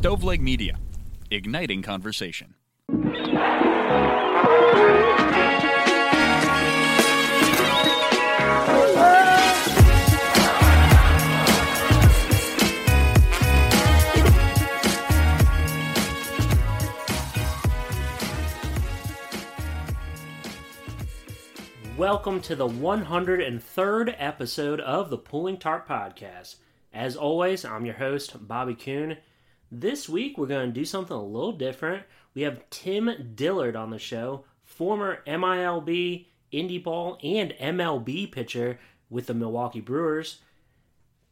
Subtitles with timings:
[0.00, 0.78] Stoveleg Media,
[1.28, 2.54] igniting conversation.
[21.96, 26.54] Welcome to the 103rd episode of the Pulling Tarp Podcast.
[26.94, 29.16] As always, I'm your host, Bobby Kuhn.
[29.70, 32.04] This week, we're going to do something a little different.
[32.34, 38.78] We have Tim Dillard on the show, former MILB, Indie Ball, and MLB pitcher
[39.10, 40.40] with the Milwaukee Brewers.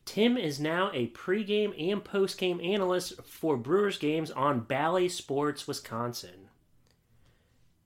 [0.05, 6.48] Tim is now a pregame and postgame analyst for Brewers games on Bally Sports Wisconsin.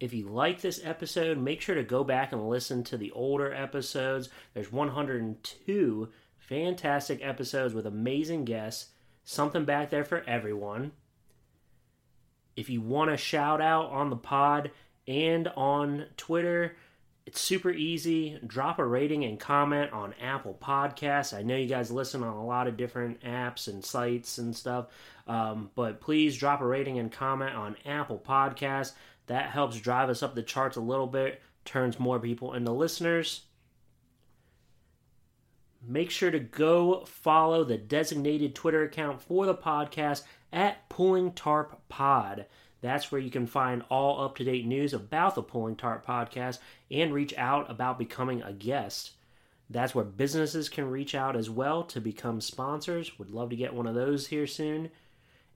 [0.00, 3.52] If you like this episode, make sure to go back and listen to the older
[3.52, 4.28] episodes.
[4.54, 8.88] There's 102 fantastic episodes with amazing guests,
[9.30, 10.90] something back there for everyone.
[12.56, 14.72] If you want a shout out on the pod
[15.06, 16.76] and on Twitter,
[17.26, 18.40] it's super easy.
[18.44, 21.32] Drop a rating and comment on Apple Podcasts.
[21.32, 24.88] I know you guys listen on a lot of different apps and sites and stuff,
[25.28, 28.94] um, but please drop a rating and comment on Apple Podcasts.
[29.28, 33.42] That helps drive us up the charts a little bit, turns more people into listeners.
[35.86, 41.80] Make sure to go follow the designated Twitter account for the podcast at Pulling Tarp
[41.88, 42.46] Pod.
[42.82, 46.58] That's where you can find all up to date news about the Pulling Tarp podcast
[46.90, 49.12] and reach out about becoming a guest.
[49.70, 53.18] That's where businesses can reach out as well to become sponsors.
[53.18, 54.90] Would love to get one of those here soon.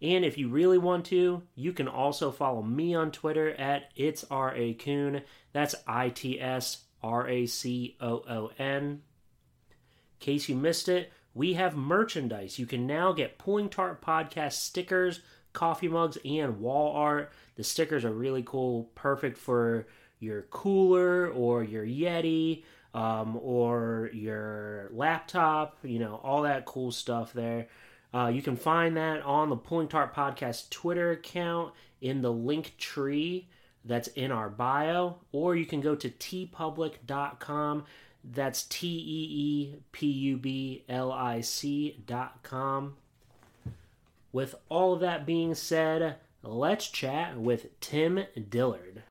[0.01, 4.25] And if you really want to, you can also follow me on Twitter at it's
[4.31, 5.23] R A Coon.
[5.53, 9.03] That's I T S R A C O O N.
[10.21, 12.59] In case you missed it, we have merchandise.
[12.59, 15.21] You can now get Pulling Tarp Podcast stickers,
[15.53, 17.33] coffee mugs, and wall art.
[17.57, 19.87] The stickers are really cool, perfect for
[20.21, 22.65] your cooler or your Yeti
[22.95, 27.67] um, or your laptop, you know, all that cool stuff there.
[28.15, 32.77] Uh, you can find that on the Pulling Tarp Podcast Twitter account in the link
[32.79, 33.49] tree
[33.85, 37.85] that's in our bio, or you can go to teepublic.com.
[38.25, 42.97] That's T E E P U B L I C dot com.
[44.33, 49.03] With all of that being said, let's chat with Tim Dillard.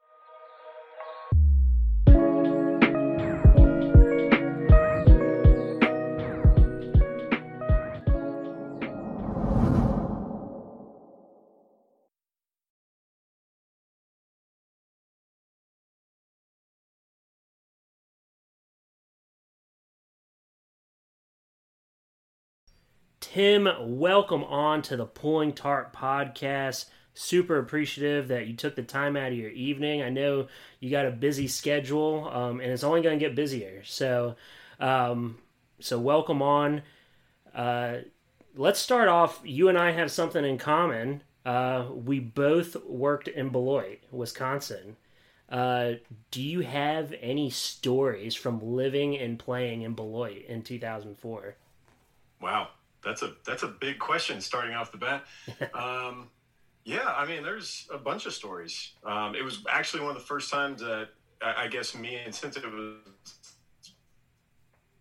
[23.34, 26.86] Tim, welcome on to the Pulling Tarp podcast.
[27.16, 30.04] Super appreciative that you took the time out of your evening.
[30.04, 30.50] I know
[30.80, 33.82] you got a busy schedule, um, and it's only going to get busier.
[33.86, 34.36] So,
[34.80, 35.40] um,
[35.80, 36.84] so welcome on.
[37.56, 38.02] Uh,
[38.56, 39.42] let's start off.
[39.44, 41.24] You and I have something in common.
[41.44, 44.96] Uh, we both worked in Beloit, Wisconsin.
[45.50, 45.94] Uh,
[46.30, 51.56] do you have any stories from living and playing in Beloit in 2004?
[52.40, 52.68] Wow
[53.04, 55.26] that's a that's a big question starting off the bat.
[55.74, 56.30] Um,
[56.86, 58.92] yeah, I mean, there's a bunch of stories.
[59.06, 61.10] Um, it was actually one of the first times that
[61.42, 62.98] I, I guess me and since it was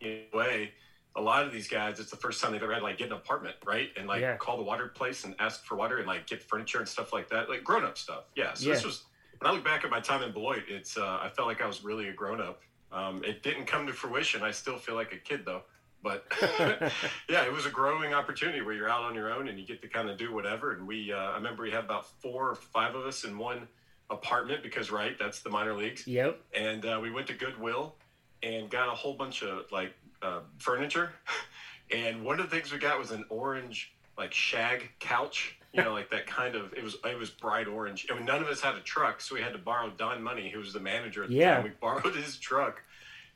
[0.00, 0.70] in a way,
[1.16, 3.14] a lot of these guys, it's the first time they've ever had like get an
[3.14, 3.90] apartment, right?
[3.96, 4.36] And like yeah.
[4.36, 7.28] call the water place and ask for water and like get furniture and stuff like
[7.30, 8.24] that, like grown up stuff.
[8.36, 8.54] Yeah.
[8.54, 8.74] So yeah.
[8.74, 9.04] this was
[9.40, 11.66] when I look back at my time in Beloit, it's uh, I felt like I
[11.66, 12.60] was really a grown up.
[12.92, 14.42] Um, it didn't come to fruition.
[14.42, 15.62] I still feel like a kid though.
[16.02, 16.24] But
[17.28, 19.82] yeah, it was a growing opportunity where you're out on your own and you get
[19.82, 20.72] to kind of do whatever.
[20.72, 23.68] And we, uh, I remember we had about four or five of us in one
[24.10, 26.06] apartment because, right, that's the minor leagues.
[26.06, 26.40] Yep.
[26.54, 27.94] And uh, we went to Goodwill
[28.42, 31.12] and got a whole bunch of like uh, furniture.
[31.90, 35.56] and one of the things we got was an orange like shag couch.
[35.74, 36.74] You know, like that kind of.
[36.74, 38.06] It was it was bright orange.
[38.10, 40.50] I mean, none of us had a truck, so we had to borrow Don Money,
[40.50, 41.54] who was the manager at the yeah.
[41.54, 41.64] time.
[41.64, 42.82] We borrowed his truck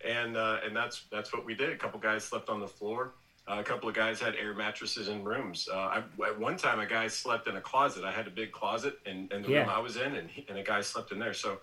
[0.04, 1.70] and uh, and that's that's what we did.
[1.70, 3.12] A couple guys slept on the floor.
[3.48, 5.68] Uh, a couple of guys had air mattresses in rooms.
[5.72, 8.02] Uh, I, at one time, a guy slept in a closet.
[8.02, 9.60] I had a big closet in, in the yeah.
[9.60, 11.32] room I was in, and, he, and a guy slept in there.
[11.32, 11.60] So,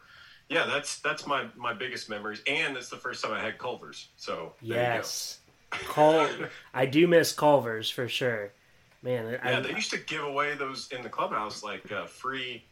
[0.48, 4.08] yeah, that's that's my my biggest memories, and it's the first time I had Culvers.
[4.16, 5.40] So yes,
[5.72, 6.30] Cul-
[6.74, 8.54] I do miss Culvers for sure.
[9.02, 12.64] Man, yeah, they used to give away those in the clubhouse like uh, free,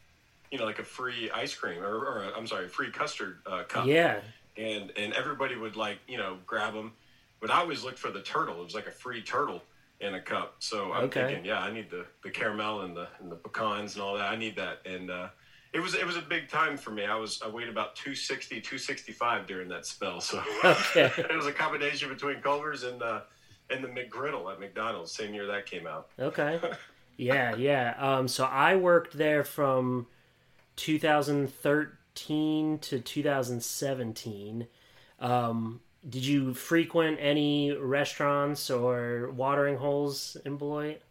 [0.50, 3.86] you know, like a free ice cream or, or I'm sorry, free custard uh, cup.
[3.86, 4.22] Yeah,
[4.58, 6.94] and and everybody would like you know grab them.
[7.40, 8.62] But I always looked for the turtle.
[8.62, 9.64] It was like a free turtle,
[10.00, 10.56] in a cup.
[10.60, 11.26] So I'm Okay.
[11.28, 14.32] thinking, yeah, I need the, the caramel and the and the pecans and all that.
[14.32, 14.82] I need that.
[14.86, 15.30] And uh,
[15.74, 17.06] it was it was a big time for me.
[17.06, 20.22] I was I weighed about 260, 265 during that spell.
[20.22, 21.12] So Okay.
[21.18, 23.22] it was a combination between Culver's and uh,
[23.70, 25.12] and the McGriddle at McDonald's.
[25.12, 26.10] Same year that came out.
[26.20, 26.60] Okay.
[27.18, 27.94] Yeah, yeah.
[28.00, 30.08] Um, so I worked there from
[30.78, 31.98] 2013
[32.28, 34.68] to 2017.
[35.20, 41.02] Um, did you frequent any restaurants or watering holes in Beloit?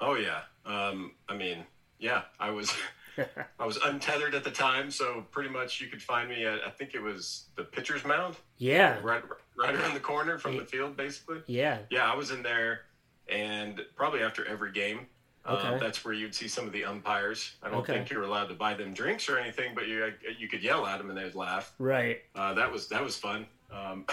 [0.00, 0.40] Oh yeah.
[0.64, 1.64] Um, I mean,
[1.98, 2.72] yeah, I was
[3.58, 6.70] I was untethered at the time, so pretty much you could find me at I
[6.70, 9.22] think it was the pitcher's mound, Yeah, right
[9.56, 11.42] right around the corner from the field, basically.
[11.48, 11.78] yeah.
[11.90, 12.82] Yeah, I was in there,
[13.28, 15.06] and probably after every game.
[15.46, 15.68] Okay.
[15.68, 17.52] Uh, that's where you'd see some of the umpires.
[17.62, 17.94] I don't Okay.
[17.94, 20.86] think you were allowed to buy them drinks or anything, but you you could yell
[20.86, 21.72] at them and they'd laugh.
[21.78, 22.22] Right.
[22.34, 23.46] Uh, that was that was fun.
[23.70, 24.06] Um,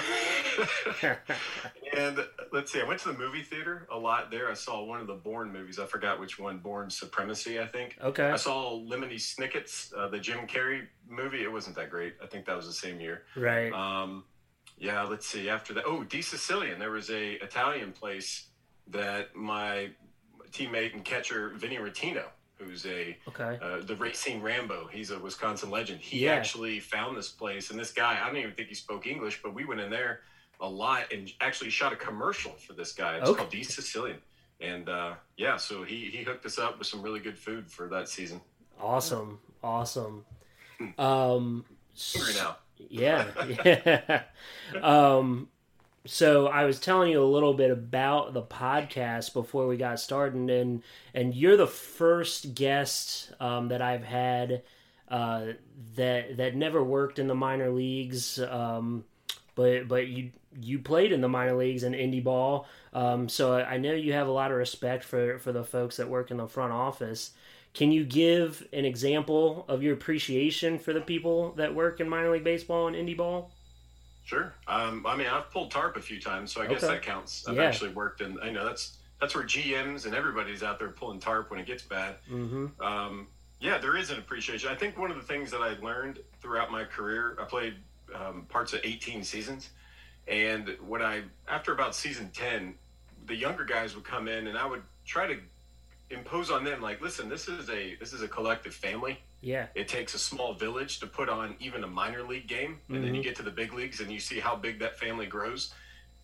[1.98, 2.20] and
[2.52, 4.50] let's see, I went to the movie theater a lot there.
[4.50, 5.80] I saw one of the Bourne movies.
[5.80, 6.58] I forgot which one.
[6.58, 7.98] Bourne Supremacy, I think.
[8.04, 8.30] Okay.
[8.30, 11.44] I saw Lemony Snicket's uh, the Jim Carrey movie.
[11.44, 12.16] It wasn't that great.
[12.22, 13.24] I think that was the same year.
[13.36, 13.72] Right.
[13.72, 14.26] Um,
[14.78, 15.50] yeah, let's see.
[15.50, 16.80] After that, oh, D Sicilian.
[16.80, 18.48] There was a Italian place
[18.88, 19.90] that my
[20.56, 22.24] teammate and catcher Vinny Rotino,
[22.58, 23.60] who's a Okay.
[23.62, 24.88] uh, the Racing Rambo.
[24.92, 26.00] He's a Wisconsin legend.
[26.02, 26.34] He Yeah.
[26.34, 28.20] actually found this place, and this guy.
[28.22, 30.22] I don't even think he spoke English, but we went in there
[30.62, 33.18] a lot and actually shot a commercial for this guy.
[33.18, 33.38] It's Okay.
[33.40, 34.20] called D Sicilian.
[34.62, 37.90] And uh, yeah, so he, he hooked us up with some really good food for
[37.90, 38.40] that season.
[38.80, 39.40] Awesome.
[39.62, 40.26] Awesome.
[40.98, 41.66] Um,
[42.14, 42.58] Hungry now.
[42.78, 43.32] Yeah,
[43.66, 44.24] yeah.
[44.82, 45.50] um,
[46.06, 50.50] so I was telling you a little bit about the podcast before we got started,
[50.50, 54.64] and and you're the first guest um, that I've had
[55.10, 55.48] uh,
[55.96, 59.04] that that never worked in the minor leagues, um,
[59.56, 60.32] but but you
[60.62, 64.28] you played in the minor leagues in indie ball, um, so I know you have
[64.28, 67.32] a lot of respect for for the folks that work in the front office.
[67.74, 72.32] Can you give an example of your appreciation for the people that work in minor
[72.32, 73.52] league baseball and indie ball?
[74.26, 74.54] Sure.
[74.68, 77.48] Um, I mean, I've pulled tarp a few times, so I guess that counts.
[77.48, 77.64] I've Yeah.
[77.64, 78.40] actually worked in.
[78.42, 81.84] I know that's that's where GMs and everybody's out there pulling tarp when it gets
[81.84, 82.16] bad.
[82.30, 82.82] Mm-hmm.
[82.82, 83.28] Um,
[83.62, 84.70] yeah, there is an appreciation.
[84.70, 87.76] I think one of the things that I learned throughout my career, I played
[88.14, 89.70] um, parts of 18 seasons,
[90.28, 92.74] and when I after about season 10,
[93.28, 95.40] the younger guys would come in, and I would try to
[96.10, 99.20] impose on them like, listen, this is a this is a collective family.
[99.42, 99.68] Yeah.
[99.76, 103.14] It takes a small village to put on even a minor league game, and then
[103.14, 105.74] you get to the big leagues and you see how big that family grows.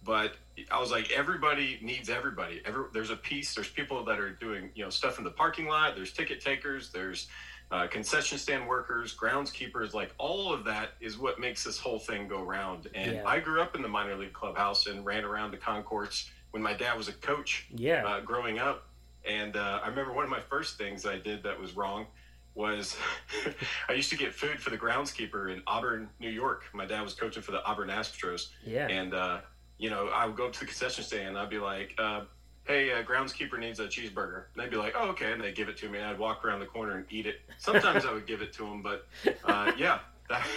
[0.04, 0.34] But
[0.72, 2.62] I was like, everybody needs everybody.
[2.66, 3.54] Every, there's a piece.
[3.54, 5.96] There's people that are doing you know stuff in the parking lot.
[5.96, 6.90] There's ticket takers.
[6.92, 7.28] There's
[7.70, 9.94] uh, concession stand workers, groundskeepers.
[9.94, 12.90] Like all of that is what makes this whole thing go round.
[12.96, 13.24] And Yeah.
[13.28, 16.74] I grew up in the minor league clubhouse and ran around the concourse when my
[16.74, 18.04] dad was a coach Yeah.
[18.06, 18.88] uh, growing up.
[19.24, 22.08] And uh, I remember one of my first things I did that was wrong
[22.56, 22.98] was
[23.90, 26.64] I used to get food for the groundskeeper in Auburn, New York.
[26.74, 28.50] My dad was coaching for the Auburn Astros.
[28.66, 28.88] yeah.
[28.88, 29.40] And, uh,
[29.78, 32.22] you know, I would go up to the concession stand and I'd be like, uh,
[32.66, 34.46] hey, uh, groundskeeper needs a cheeseburger.
[34.54, 35.32] And they'd be like, oh, okay.
[35.32, 35.98] And they'd give it to me.
[35.98, 37.42] And I'd walk around the corner and eat it.
[37.58, 39.08] Sometimes I would give it to them, but
[39.46, 40.00] uh, yeah.
[40.30, 40.48] That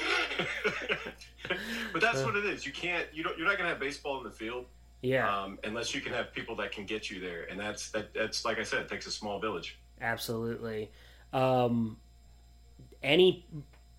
[1.92, 2.64] but that's what it is.
[2.64, 4.66] You can't, you don't, you're not going to have baseball in the field
[5.04, 5.42] yeah.
[5.42, 7.44] um, unless you can have people that can get you there.
[7.50, 8.14] And that's that.
[8.14, 9.78] That's like I said, it takes a small village.
[10.00, 10.90] Absolutely.
[11.34, 11.98] Um,
[13.02, 13.44] any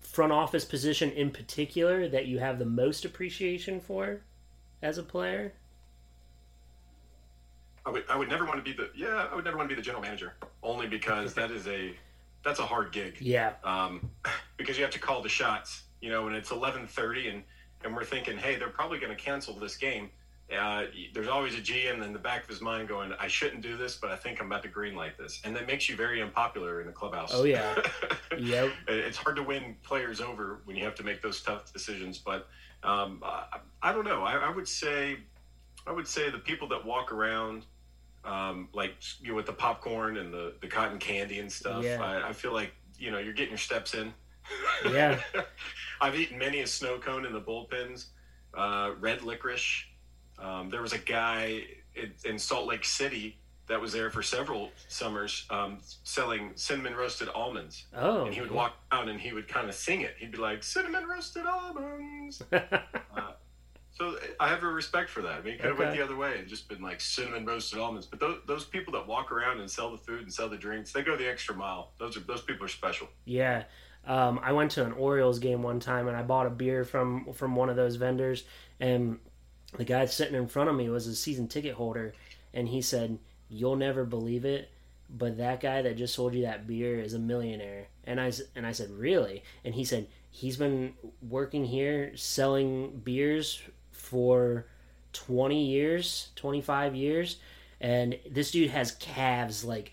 [0.00, 4.22] front office position in particular that you have the most appreciation for
[4.82, 5.52] as a player?
[7.84, 9.74] I would I would never want to be the yeah I would never want to
[9.74, 11.94] be the general manager only because that is a
[12.42, 13.52] that's a hard gig Yeah.
[13.64, 14.10] um,
[14.56, 15.82] because you have to call the shots.
[16.00, 17.42] You know, and it's eleven thirty and
[17.84, 20.10] and we're thinking, hey, they're probably going to cancel this game.
[20.54, 23.76] Uh, there's always a GM in the back of his mind going, I shouldn't do
[23.76, 26.80] this, but I think I'm about to greenlight this, and that makes you very unpopular
[26.80, 27.32] in the clubhouse.
[27.34, 27.74] Oh, yeah.
[28.38, 28.70] Yep.
[28.88, 32.18] it's hard to win players over when you have to make those tough decisions.
[32.18, 32.46] But
[32.82, 34.24] um, I, I don't know.
[34.24, 35.16] I, I would say,
[35.86, 37.64] I would say the people that walk around,
[38.26, 41.82] um, like you know, with the popcorn and the, the cotton candy and stuff.
[41.82, 42.02] Yeah.
[42.02, 44.12] I, I feel like you know you're getting your steps in.
[44.84, 45.18] Yeah.
[46.00, 48.06] I've eaten many a snow cone in the bullpens.
[48.54, 49.84] Uh, red licorice.
[50.38, 51.62] Um, there was a guy
[51.94, 53.38] in, in Salt Lake City
[53.68, 58.24] that was there for several summers um, selling cinnamon roasted almonds Oh.
[58.26, 60.14] and he would walk out and he would kind of sing it.
[60.18, 62.42] He'd be like, "Cinnamon roasted almonds."
[63.92, 65.32] so I have a respect for that.
[65.32, 67.78] I mean, he could have went the other way and just been like cinnamon roasted
[67.78, 68.06] almonds.
[68.06, 70.92] But those, those people that walk around and sell the food and sell the drinks,
[70.92, 71.92] they go the extra mile.
[71.98, 73.08] Those are those people are special.
[73.24, 73.64] Yeah.
[74.06, 77.32] Um, I went to an Orioles game one time and I bought a beer from
[77.32, 78.44] from one of those vendors
[78.78, 79.18] and
[79.76, 82.14] the guy sitting in front of me was a season ticket holder
[82.52, 83.18] and he said,
[83.48, 84.70] you'll never believe it,
[85.08, 88.66] but that guy that just sold you that beer is a millionaire." And I and
[88.66, 94.66] I said, "Really?" And he said, "He's been working here selling beers for
[95.12, 97.38] 20 years, 25 years,
[97.80, 99.92] and this dude has calves like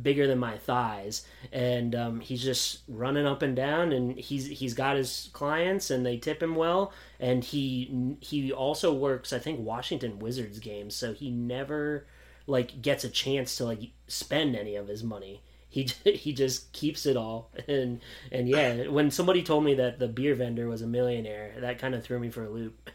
[0.00, 1.26] bigger than my thighs.
[1.52, 6.04] And um, he's just running up and down and he's he's got his clients and
[6.04, 6.92] they tip him well.
[7.20, 10.94] And he he also works i think washington wizards games.
[10.94, 12.06] So he never
[12.46, 15.42] like gets a chance to like spend any of his money.
[15.68, 17.50] He he just keeps it all.
[17.66, 18.00] And
[18.32, 21.94] and yeah when somebody told me that the beer vendor was a millionaire that kind
[21.94, 22.90] of threw me for a loop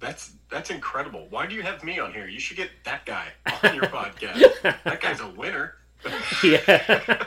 [0.00, 1.26] That's that's incredible.
[1.30, 2.26] Why do you have me on here?
[2.28, 3.28] You should get that guy
[3.64, 4.62] on your podcast.
[4.84, 5.74] That guy's a winner.
[6.44, 7.24] yeah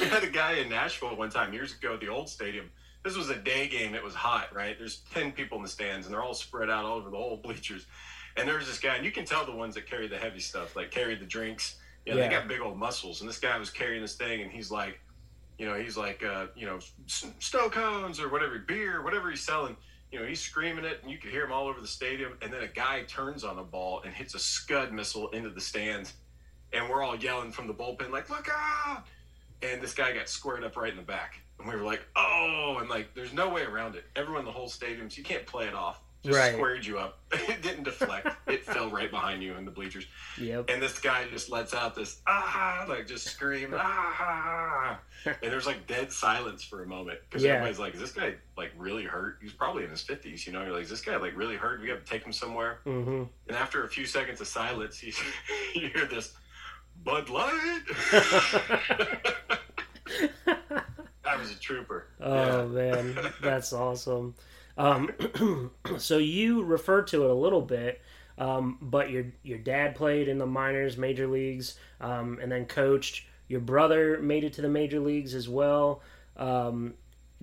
[0.00, 2.70] We had a guy in Nashville one time years ago at the old stadium.
[3.04, 3.94] This was a day game.
[3.94, 4.76] It was hot, right?
[4.78, 7.36] There's 10 people in the stands, and they're all spread out all over the whole
[7.38, 7.86] bleachers.
[8.36, 10.76] And there's this guy, and you can tell the ones that carry the heavy stuff,
[10.76, 11.76] like carry the drinks.
[12.06, 12.28] You know, Yeah.
[12.28, 13.20] they got big old muscles.
[13.20, 15.00] And this guy was carrying this thing, and he's like,
[15.58, 19.76] you know, he's like, uh, you know, snow cones or whatever, beer, whatever he's selling.
[20.10, 22.36] You know, he's screaming it, and you could hear him all over the stadium.
[22.42, 25.60] And then a guy turns on a ball and hits a scud missile into the
[25.60, 26.14] stands.
[26.72, 29.04] And we're all yelling from the bullpen, like, look out!
[29.62, 31.40] And this guy got squared up right in the back.
[31.58, 34.04] And we were like, oh, and like, there's no way around it.
[34.16, 36.00] Everyone in the whole stadium, so you can't play it off.
[36.22, 36.52] Just Right.
[36.54, 37.18] squared you up.
[37.32, 38.28] it didn't deflect.
[38.46, 40.06] it fell right behind you in the bleachers.
[40.38, 45.66] yep And this guy just lets out this ah, like just scream ah, and there's
[45.66, 47.52] like dead silence for a moment because Yeah.
[47.52, 50.62] everybody's like, "Is this guy like really hurt?" He's probably in his fifties, you know.
[50.62, 51.80] You're like, "Is this guy like really hurt?
[51.80, 55.12] We got to take him somewhere." hmm And after a few seconds of silence, you,
[55.74, 56.34] you hear this
[57.02, 57.80] Bud Light.
[61.24, 62.08] I was a trooper.
[62.20, 64.34] Oh man, that's awesome.
[64.80, 68.00] Um, so you referred to it a little bit,
[68.38, 73.26] um, but your your dad played in the minors, major leagues, um, and then coached.
[73.46, 76.00] Your brother made it to the major leagues as well.
[76.36, 76.94] Um,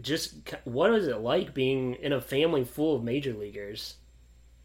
[0.01, 3.97] just what is it like being in a family full of major leaguers?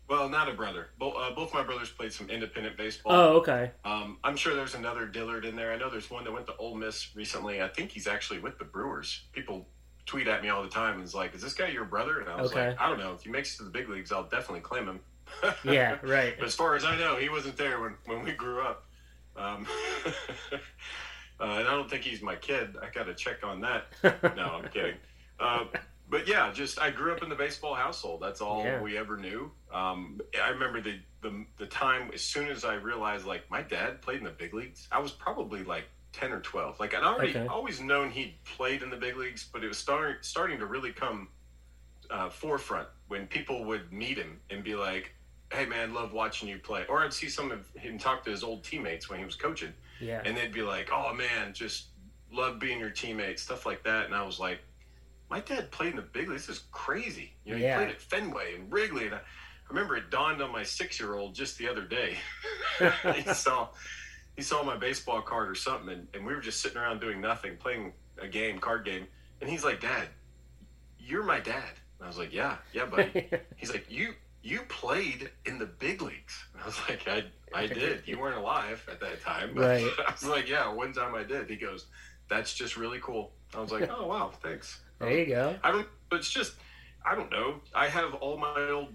[0.08, 0.88] Well, not a brother.
[0.98, 3.12] Both, uh, both my brothers played some independent baseball.
[3.12, 3.70] Oh, okay.
[3.84, 5.72] Um, I'm sure there's another Dillard in there.
[5.72, 7.62] I know there's one that went to Ole Miss recently.
[7.62, 9.22] I think he's actually with the Brewers.
[9.32, 9.66] People
[10.06, 12.28] tweet at me all the time and is like, "Is this guy your brother?" And
[12.28, 12.68] I was Okay.
[12.70, 13.12] like, "I don't know.
[13.14, 15.00] If he makes it to the big leagues, I'll definitely claim him."
[15.64, 16.34] Yeah, right.
[16.38, 18.86] But as far as I know, he wasn't there when, when we grew up.
[19.36, 19.66] Um,
[20.52, 20.56] uh,
[21.40, 22.76] and I don't think he's my kid.
[22.82, 23.86] I got to check on that.
[24.36, 24.96] No, I'm kidding.
[25.40, 25.64] Uh,
[26.10, 28.20] but yeah, just I grew up in the baseball household.
[28.22, 28.80] That's all Yeah.
[28.82, 29.50] we ever knew.
[29.72, 34.02] Um, I remember the, the the time as soon as I realized like my dad
[34.02, 34.86] played in the big leagues.
[34.92, 36.78] I was probably like ten or twelve.
[36.80, 37.46] Like I'd already Okay.
[37.46, 40.92] always known he'd played in the big leagues, but it was starting starting to really
[40.92, 41.28] come
[42.10, 45.14] uh, forefront when people would meet him and be like,
[45.52, 48.42] "Hey man, love watching you play," or I'd see some of him talk to his
[48.44, 50.22] old teammates when he was coaching Yeah.
[50.24, 51.86] and they'd be like, "Oh man, just
[52.30, 54.06] love being your teammate," stuff like that.
[54.06, 54.60] And I was like,
[55.30, 56.46] "My dad played in the big leagues.
[56.46, 57.32] This is crazy.
[57.44, 57.78] You know, Yeah.
[57.78, 61.34] he played at Fenway and Wrigley." And I, I remember it dawned on my six-year-old
[61.34, 62.18] just the other day.
[63.14, 63.68] he saw
[64.36, 67.20] he saw my baseball card or something, and, and we were just sitting around doing
[67.20, 69.06] nothing, playing a game, card game.
[69.40, 70.08] And he's like, "Dad,
[70.98, 75.30] you're my dad." And I was like, "Yeah, yeah, buddy." He's like, "You." You played
[75.46, 76.44] in the big leagues.
[76.52, 77.22] And I was like, I,
[77.54, 78.02] I did.
[78.06, 79.52] You weren't alive at that time.
[79.54, 79.88] But Right.
[80.04, 81.48] I was like, yeah, one time I did.
[81.48, 81.86] He goes,
[82.28, 83.30] that's just really cool.
[83.54, 84.80] I was like, oh, wow, thanks.
[84.98, 85.54] there you go.
[85.62, 86.54] I don't, but it's just,
[87.06, 87.60] I don't know.
[87.72, 88.88] I have all my old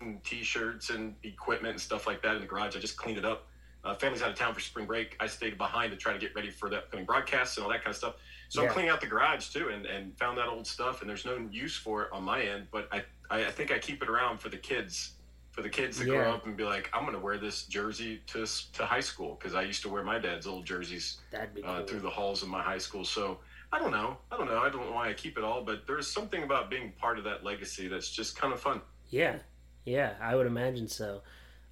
[0.00, 2.76] and t-shirts and equipment and stuff like that in the garage.
[2.76, 3.46] I just cleaned it up.
[3.84, 5.16] Uh, family's out of town for spring break.
[5.18, 7.82] I stayed behind to try to get ready for the upcoming broadcasts and all that
[7.82, 8.14] kind of stuff.
[8.48, 8.68] So Yeah.
[8.68, 11.00] I'm cleaning out the garage too, and, and found that old stuff.
[11.00, 13.78] And there's no use for it on my end, but I, I, I think I
[13.78, 15.14] keep it around for the kids,
[15.50, 16.14] for the kids to Yeah.
[16.14, 19.34] grow up and be like, I'm going to wear this jersey to to high school
[19.36, 21.70] because I used to wear my dad's old jerseys That'd be cool.
[21.72, 23.04] uh, through the halls of my high school.
[23.04, 23.38] So
[23.72, 24.16] I don't know.
[24.30, 24.58] I don't know.
[24.60, 27.24] I don't know why I keep it all, but there's something about being part of
[27.24, 28.80] that legacy that's just kind of fun.
[29.10, 29.38] Yeah,
[29.84, 31.22] yeah, I would imagine so.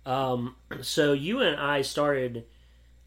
[0.06, 2.44] Um, so you and I started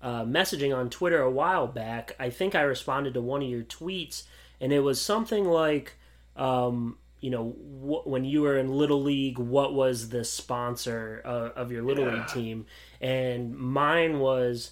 [0.02, 2.16] uh, messaging on Twitter a while back.
[2.20, 4.24] I think I responded to one of your tweets,
[4.60, 5.94] and it was something like,
[6.36, 11.50] um, you know, wh- when you were in Little League, what was the sponsor uh,
[11.58, 12.16] of your Little Yeah.
[12.16, 12.66] League team?
[13.02, 14.72] And mine was.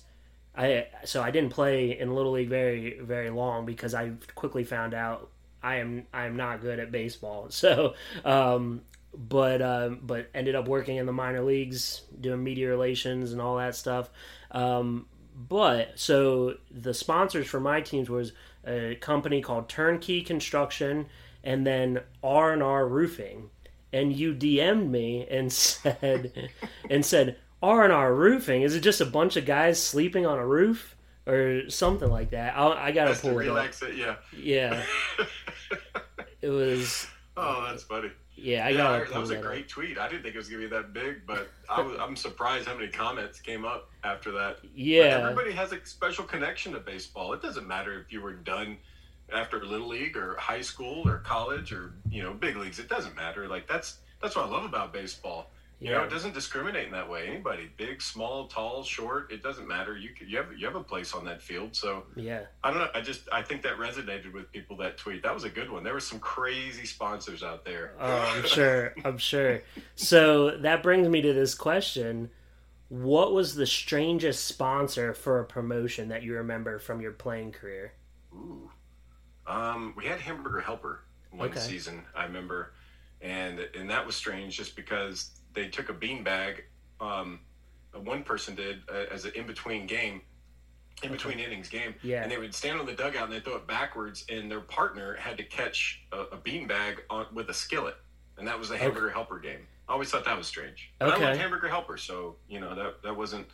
[0.53, 4.93] I so I didn't play in little league very very long because I quickly found
[4.93, 5.29] out
[5.63, 7.47] I am I am not good at baseball.
[7.51, 7.93] So,
[8.25, 8.81] um,
[9.13, 13.57] but um, but ended up working in the minor leagues doing media relations and all
[13.57, 14.09] that stuff.
[14.51, 18.33] Um, but so the sponsors for my teams was
[18.65, 21.07] a company called Turnkey Construction
[21.43, 23.49] and then R and R Roofing.
[23.93, 26.49] and you DM'd me and said
[26.89, 28.61] and said R and R Roofing.
[28.61, 30.95] Is it just a bunch of guys sleeping on a roof
[31.27, 32.55] or something like that?
[32.57, 33.55] I, I gotta to pull it up.
[33.55, 33.95] relax it.
[33.95, 34.15] Yeah.
[34.37, 34.83] Yeah,
[36.41, 37.07] it was.
[37.37, 38.11] Oh, that's funny.
[38.35, 39.97] Yeah, I yeah, gotta that was a great tweet.
[39.97, 42.75] I didn't think it was gonna be that big, but I was, I'm surprised how
[42.75, 44.61] many comments came up after that.
[44.61, 47.33] But Yeah, everybody has a special connection to baseball.
[47.33, 48.77] It doesn't matter if you were done
[49.33, 52.79] after little league or high school or college or you know big leagues.
[52.79, 53.47] It doesn't matter.
[53.47, 55.51] Like that's that's what I love about baseball.
[55.81, 57.27] You know, it doesn't discriminate in that way.
[57.27, 59.97] Anybody, big, small, tall, short, it doesn't matter.
[59.97, 61.75] You could, you have you have a place on that field.
[61.75, 62.41] So yeah.
[62.63, 62.89] I don't know.
[62.93, 64.77] I just I think that resonated with people.
[64.77, 65.83] That tweet that was a good one.
[65.83, 67.95] There were some crazy sponsors out there.
[67.99, 68.93] Oh, I'm sure.
[69.03, 69.63] I'm sure.
[69.95, 72.29] So that brings me to this question:
[72.89, 77.93] What was the strangest sponsor for a promotion that you remember from your playing career?
[78.35, 78.69] Ooh.
[79.47, 80.99] Um, we had Hamburger Helper
[81.31, 81.59] one Okay.
[81.59, 82.73] season, I remember,
[83.19, 86.59] and and that was strange just because they took a beanbag.
[86.99, 87.39] Um,
[87.95, 90.21] uh, one person did uh, as an in between game,
[91.03, 92.21] in between innings game, Yeah.
[92.23, 95.15] and they would stand on the dugout and they throw it backwards, and their partner
[95.15, 97.95] had to catch a, a beanbag on with a skillet,
[98.37, 99.67] and that was the Hamburger Helper game.
[99.89, 100.93] I always thought that was strange.
[100.99, 101.23] But Okay.
[101.23, 103.47] I loved Hamburger Helper, so you know that that wasn't.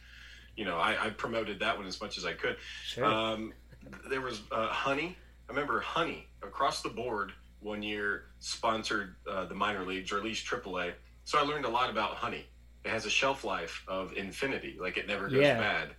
[0.56, 2.58] You know, I, I promoted that one as much as I could.
[2.84, 3.06] Sure.
[3.06, 3.54] Um,
[4.10, 5.16] there was uh, Honey.
[5.48, 10.24] I remember Honey across the board one year sponsored uh, the minor leagues or at
[10.24, 10.94] least AAA.
[11.28, 12.46] So I learned a lot about Honey.
[12.86, 15.60] It has a shelf life of infinity, like it never goes Yeah.
[15.60, 15.90] bad.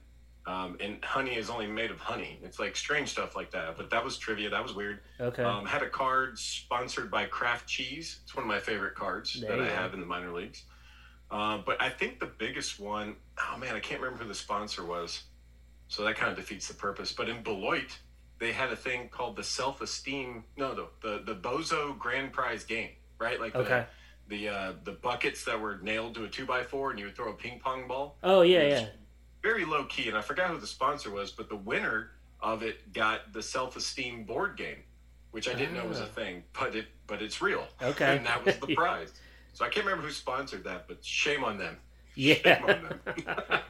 [0.47, 2.41] Um, and honey is only made of honey.
[2.43, 3.77] It's like strange stuff like that.
[3.77, 4.49] But that was trivia.
[4.49, 5.01] That was weird.
[5.21, 5.43] okay.
[5.43, 8.21] Um, had a card sponsored by Kraft Cheese.
[8.25, 10.65] It's one of my favorite cards There that I have in the minor leagues.
[11.31, 14.83] Uh, but I think the biggest one, oh man, I can't remember who the sponsor
[14.83, 15.25] was.
[15.89, 17.13] So that kind of defeats the purpose.
[17.13, 17.99] But in Beloit,
[18.39, 22.65] they had a thing called the self esteem, no, no, the, the Bozo Grand Prize
[22.65, 23.39] game, right?
[23.39, 23.85] Like Okay.
[24.29, 27.17] The, uh, the buckets that were nailed to a two by four and you would
[27.17, 28.87] throw a ping pong ball oh yeah, yeah.
[29.43, 32.93] very low key, and I forgot who the sponsor was, but the winner of it
[32.93, 34.79] got the self esteem board game,
[35.33, 36.07] which I didn't know was a Ah.
[36.07, 37.67] thing, but it but it's real.
[37.83, 38.17] Okay.
[38.17, 39.13] and that was the prize.
[39.55, 41.77] So I can't remember who sponsored that, but shame on them.
[42.15, 42.35] Yeah.
[42.35, 43.01] Shame on them.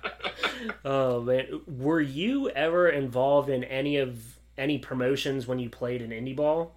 [0.85, 4.19] oh man, were you ever involved in any of
[4.57, 6.75] any promotions when you played in indie ball?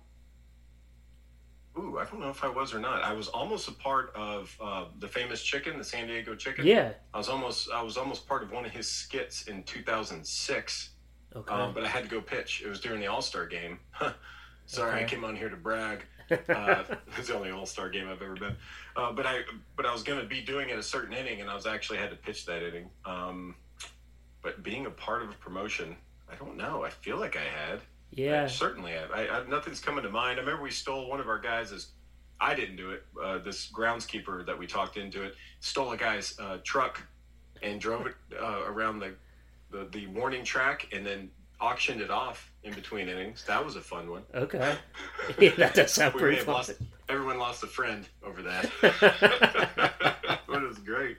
[1.81, 3.03] Ooh, I don't know if I was or not.
[3.03, 6.65] I was almost a part of uh, the famous chicken, the San Diego chicken.
[6.65, 6.91] Yeah.
[7.13, 10.89] I was almost I was almost part of one of his skits in 2006.
[11.35, 11.53] Okay.
[11.53, 12.61] Um, but I had to go pitch.
[12.63, 13.79] It was during the All Star game.
[14.65, 16.05] Sorry, I came on here to brag.
[16.47, 16.85] Uh,
[17.17, 18.55] it's the only All Star game I've ever been.
[18.95, 19.41] Uh, but I
[19.75, 21.97] but I was going to be doing it a certain inning, and I was actually
[21.97, 22.89] had to pitch that inning.
[23.03, 23.53] Um,
[24.41, 25.93] but being a part of a promotion,
[26.31, 26.85] I don't know.
[26.85, 27.81] I feel like I had.
[28.17, 28.47] I yeah.
[28.47, 29.11] certainly have.
[29.11, 30.37] I, I, nothing's coming to mind.
[30.37, 31.87] I remember we stole one of our guys'
[32.39, 33.03] I didn't do it.
[33.21, 37.01] Uh, this groundskeeper that we talked into it stole a guy's uh, truck
[37.61, 39.13] and drove it uh, around the,
[39.69, 41.29] the the warning track and then
[41.61, 43.43] auctioned it off in between innings.
[43.45, 44.23] That was a fun one.
[44.33, 44.75] Okay.
[45.39, 46.55] Yeah, that does sound pretty fun.
[46.55, 46.71] lost,
[47.07, 48.69] everyone lost a friend over that.
[48.81, 51.17] but it was great.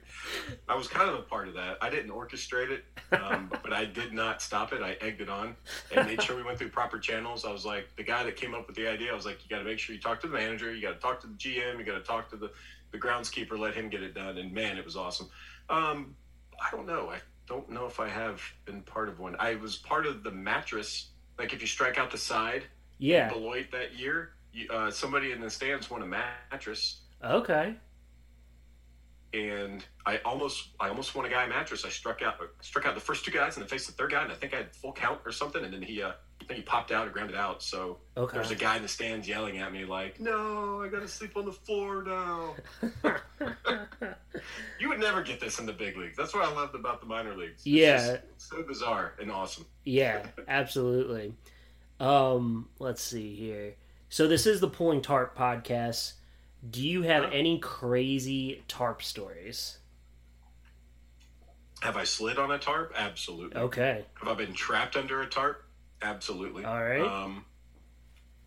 [0.68, 1.78] I was kind of a part of that.
[1.80, 4.82] I didn't orchestrate it, um, but I did not stop it.
[4.82, 5.56] I egged it on
[5.94, 7.44] and made sure we went through proper channels.
[7.44, 9.48] I was like, the guy that came up with the idea, I was like, you
[9.48, 11.34] got to make sure you talk to the manager, you got to talk to the
[11.34, 12.50] GM, you got to talk to the,
[12.90, 14.38] the groundskeeper, let him get it done.
[14.38, 15.28] And man, it was awesome.
[15.68, 16.14] Um,
[16.60, 17.10] I don't know.
[17.10, 19.36] I don't know if I have been part of one.
[19.38, 21.08] I was part of the mattress.
[21.38, 22.64] Like if you strike out the side,
[22.98, 23.32] yeah.
[23.32, 27.74] Beloit that year, you, uh, somebody in the stands won a mattress, Okay.
[29.34, 31.84] And I almost I almost won a guy a mattress.
[31.84, 34.22] I struck out struck out the first two guys and then faced the third guy,
[34.22, 36.56] and I think I had full count or something, and then he uh, I think
[36.58, 37.62] he popped out or grounded out.
[37.62, 38.32] So Okay.
[38.32, 41.08] there was a guy in the stands yelling at me like, "No, I got to
[41.08, 42.54] sleep on the floor now."
[44.78, 46.16] you would never get this in the big leagues.
[46.16, 47.62] That's what I loved about the minor leagues.
[47.64, 48.16] It's Yeah.
[48.38, 49.66] so bizarre and awesome.
[49.84, 51.34] Yeah, absolutely.
[52.00, 53.74] Um, let's see here.
[54.08, 56.14] So this is the Pulling Tarp podcast.
[56.68, 59.78] Do you have any crazy tarp stories?
[61.80, 62.92] Have I slid on a tarp?
[62.96, 63.56] Absolutely.
[63.60, 64.04] Okay.
[64.14, 65.64] Have I been trapped under a tarp?
[66.00, 66.64] Absolutely.
[66.64, 67.00] All right.
[67.00, 67.44] Um,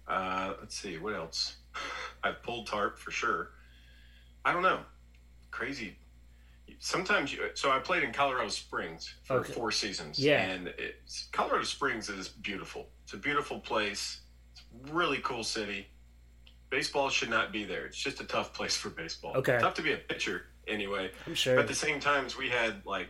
[0.08, 1.58] uh, let's see, what else?
[2.24, 3.52] I've pulled tarp for sure.
[4.46, 4.80] I don't know.
[5.52, 5.98] Crazy.
[6.80, 7.40] Sometimes you.
[7.56, 9.52] So I played in Colorado Springs for Okay.
[9.54, 10.18] four seasons.
[10.18, 10.42] Yeah.
[10.42, 12.88] And it's, Colorado Springs is beautiful.
[13.04, 14.22] It's a beautiful place.
[14.54, 15.88] It's a really cool city.
[16.70, 17.86] Baseball should not be there.
[17.86, 19.34] It's just a tough place for baseball.
[19.38, 19.58] Okay.
[19.60, 21.12] Tough to be a pitcher anyway.
[21.26, 21.56] I'm sure.
[21.56, 23.10] But at the same times, we had like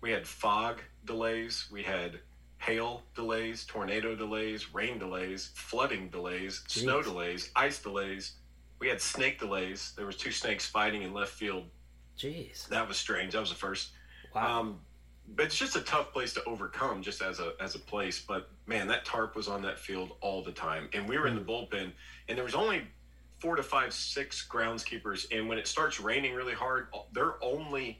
[0.00, 2.20] we had fog delays, we had
[2.58, 8.32] hail delays, tornado delays, rain delays, flooding delays, snow delays, ice delays.
[8.78, 9.92] we had snake delays.
[9.96, 11.64] There was two snakes fighting in left field.
[12.18, 12.68] Jeez.
[12.68, 13.32] That was strange.
[13.32, 13.90] That was the first.
[14.34, 14.60] Wow.
[14.60, 14.80] Um,
[15.34, 18.20] but it's just a tough place to overcome, just as a as a place.
[18.26, 21.34] But man, that tarp was on that field all the time, and we were in
[21.34, 21.68] the mm.
[21.70, 21.92] bullpen,
[22.28, 22.82] and there was only
[23.38, 25.26] four to five, six groundskeepers.
[25.32, 27.98] And when it starts raining really hard, they're only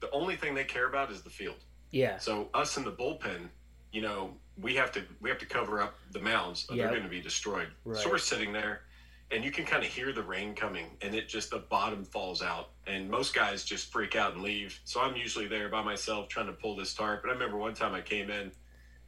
[0.00, 1.56] the only thing they care about is the field.
[1.90, 2.18] yeah.
[2.18, 3.48] So us in the bullpen,
[3.92, 6.66] you know, we have to we have to cover up the mounds.
[6.70, 6.84] Or Yep.
[6.84, 7.68] They're going to be destroyed.
[7.84, 8.00] Right.
[8.00, 8.82] So we're sitting there,
[9.30, 12.42] and you can kind of hear the rain coming, and it just the bottom falls
[12.42, 14.80] out, and most guys just freak out and leave.
[14.84, 17.22] So I'm usually there by myself trying to pull this tarp.
[17.22, 18.50] And I remember one time I came in,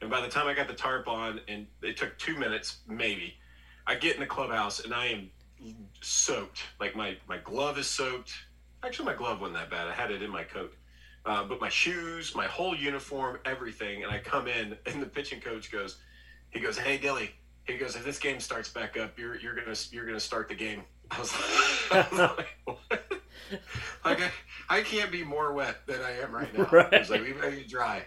[0.01, 3.35] and by the time I got the tarp on, and it took two minutes maybe,
[3.87, 5.29] I get in the clubhouse and I am
[6.01, 6.61] soaked.
[6.79, 8.33] Like my my glove is soaked.
[8.83, 9.87] Actually, my glove wasn't that bad.
[9.87, 10.73] I had it in my coat.
[11.23, 15.39] Uh, but my shoes, my whole uniform, everything, and I come in, and the pitching
[15.39, 15.97] coach goes,
[16.49, 17.31] he goes, "Hey, Dilly,"
[17.65, 20.55] he goes, "If this game starts back up, you're you're gonna you're gonna start the
[20.55, 21.41] game." I was like,
[21.91, 22.19] I was
[22.99, 23.21] like,
[24.05, 24.31] like I,
[24.69, 26.67] I can't be more wet than I am right now.
[26.71, 26.93] Right.
[26.93, 28.03] I was like, we better get dry.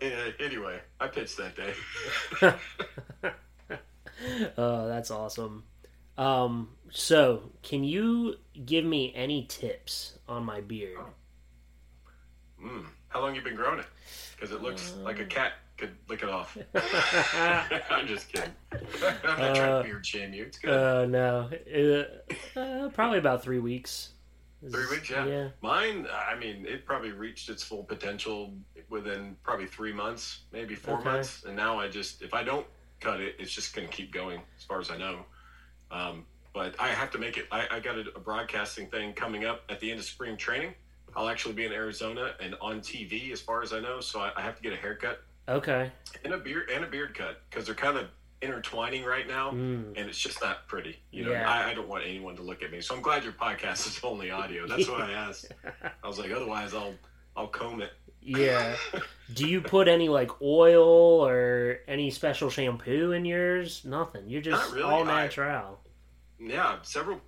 [0.00, 1.74] Yeah, anyway, I pitched that day.
[4.56, 5.64] Oh, that's awesome.
[6.16, 10.98] Um, so can you give me any tips on my beard?
[12.62, 12.86] Mm.
[13.08, 13.86] How long you been growing it?
[14.34, 16.56] Because it looks like a cat could lick it off.
[17.90, 18.50] I'm just kidding.
[18.72, 18.80] I'm
[19.38, 20.44] not trying Uh, to beard shame you.
[20.44, 20.70] It's good.
[20.72, 24.10] Uh, no, uh, uh, probably about three weeks.
[24.70, 25.26] Three weeks, yeah.
[25.26, 25.48] Yeah.
[25.60, 28.54] Mine, I mean, it probably reached its full potential
[28.88, 31.04] within probably three months, maybe four Okay.
[31.10, 31.44] months.
[31.44, 32.66] And now I just, if I don't
[33.00, 35.18] cut it, it's just going to keep going, as far as I know.
[35.90, 37.46] Um, but I have to make it.
[37.52, 40.74] I, I got a, a broadcasting thing coming up at the end of spring training.
[41.14, 44.00] I'll actually be in Arizona and on TV, as far as I know.
[44.00, 45.90] So I, I have to get a haircut Okay.
[46.24, 48.06] and a beard and a beard cut because they're kind of
[48.42, 49.94] intertwining right now, Mm.
[49.96, 50.98] and it's just not pretty.
[51.10, 51.48] You know, Yeah.
[51.50, 53.98] I, I don't want anyone to look at me, so I'm glad your podcast is
[54.02, 54.66] only audio.
[54.66, 55.52] That's what I asked.
[56.02, 56.94] I was like, otherwise, I'll
[57.36, 57.92] I'll comb it.
[58.20, 58.74] Yeah.
[59.34, 63.82] Do you put any like oil or any special shampoo in yours?
[63.84, 64.28] Nothing.
[64.28, 64.82] You're just really.
[64.84, 65.80] all I- natural.
[66.38, 67.20] Yeah, several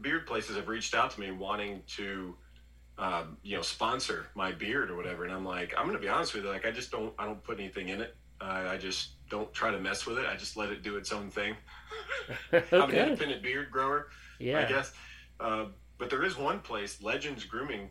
[0.00, 2.34] beard places have reached out to me wanting to,
[2.98, 6.34] um, you know, sponsor my beard or whatever, and I'm like, I'm gonna be honest
[6.34, 8.16] with you, like I just don't I don't put anything in it.
[8.40, 10.26] Uh, I just don't try to mess with it.
[10.26, 11.56] I just let it do its own thing.
[12.52, 14.08] I'm an independent beard grower.
[14.38, 14.60] yeah.
[14.60, 14.92] I guess.
[15.40, 15.66] Uh,
[15.98, 17.88] but there is one place, Legends Grooming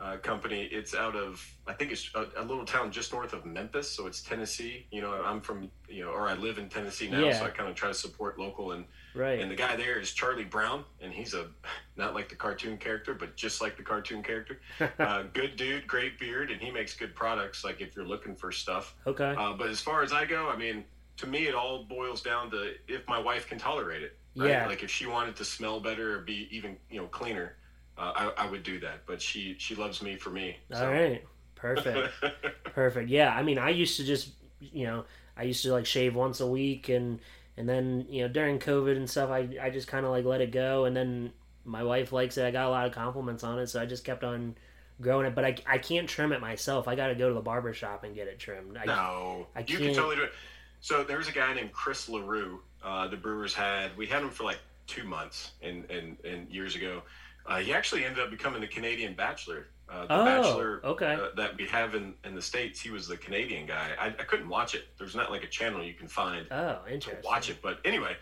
[0.00, 0.64] uh, Company.
[0.70, 3.90] It's out of, I think it's a, a little town just north of Memphis.
[3.90, 4.86] So it's Tennessee.
[4.90, 7.20] You know, I'm from, you know, or I live in Tennessee now.
[7.20, 7.38] Yeah.
[7.38, 8.72] So I kind of try to support local.
[8.72, 8.84] And,
[9.14, 9.40] Right.
[9.40, 10.84] and the guy there is Charlie Brown.
[11.00, 11.46] And he's a,
[11.96, 14.60] not like the cartoon character, but just like the cartoon character.
[14.98, 16.50] Uh, good dude, great beard.
[16.50, 17.64] And he makes good products.
[17.64, 18.94] Like if you're looking for stuff.
[19.06, 19.34] okay.
[19.36, 20.84] Uh, but as far as I go, I mean,
[21.18, 24.16] to me, it all boils down to if my wife can tolerate it.
[24.36, 24.50] Right?
[24.50, 24.66] Yeah.
[24.66, 27.56] Like if she wanted to smell better or be even, you know, cleaner,
[27.98, 29.06] uh, I, I would do that.
[29.06, 30.56] But she she loves me for me.
[30.74, 31.24] All right.
[31.54, 32.12] Perfect.
[32.64, 33.10] Perfect.
[33.10, 33.34] Yeah.
[33.34, 34.30] I mean, I used to just,
[34.60, 35.04] you know,
[35.36, 37.20] I used to like shave once a week, and
[37.56, 40.40] and then you know during COVID and stuff, I I just kind of like let
[40.40, 41.32] it go, and then
[41.64, 42.44] my wife likes it.
[42.44, 44.56] I got a lot of compliments on it, so I just kept on
[45.00, 45.34] growing it.
[45.34, 46.88] But I I can't trim it myself.
[46.88, 48.76] I got to go to the barber shop and get it trimmed.
[48.76, 50.32] I, no, I you can totally do it.
[50.80, 52.60] So there's a guy named Chris Leroux.
[52.82, 56.74] Uh, the Brewers had we had him for like two months and and, and years
[56.76, 57.02] ago.
[57.48, 59.68] Uh, he actually ended up becoming the Canadian Bachelor.
[59.88, 61.14] Uh, the Oh, Bachelor okay.
[61.14, 62.78] uh, that we have in, in the states.
[62.78, 63.92] He was the Canadian guy.
[63.98, 64.84] I, I couldn't watch it.
[64.98, 66.46] There's not like a channel you can find.
[66.50, 67.24] Oh, to interesting.
[67.24, 67.62] watch it.
[67.62, 68.14] But anyway,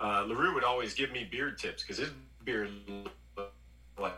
[0.00, 2.10] uh, Leroux would always give me beard tips because his
[2.44, 2.68] beard
[3.98, 4.12] like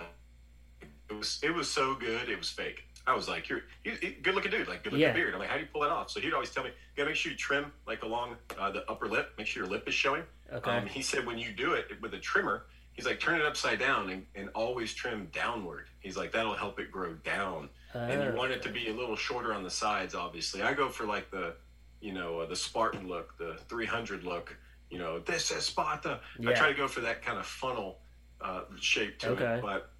[1.08, 2.84] it was it was so good it was fake.
[3.06, 5.12] I was like, "You're you, you- good looking dude, like good looking Yeah.
[5.12, 6.74] beard." I'm like, "How do you pull that off?" So he'd always tell me, "You
[6.96, 9.32] gotta make sure you trim like along uh, the upper lip.
[9.38, 10.70] Make sure your lip is showing." Okay.
[10.70, 12.66] Um, he said when you do it with a trimmer,
[13.00, 15.86] he's like, turn it upside down and, and always trim downward.
[16.00, 17.70] He's like, that'll help it grow down.
[17.94, 20.60] and you want it to be a little shorter on the sides, obviously.
[20.62, 21.54] I go for like the,
[22.02, 24.54] you know, uh, the Spartan look, the 300 look.
[24.90, 26.20] You know, this is Sparta.
[26.46, 28.00] I try to go for that kind of funnel
[28.42, 29.44] uh, shape to Okay.
[29.54, 29.62] it.
[29.62, 29.90] But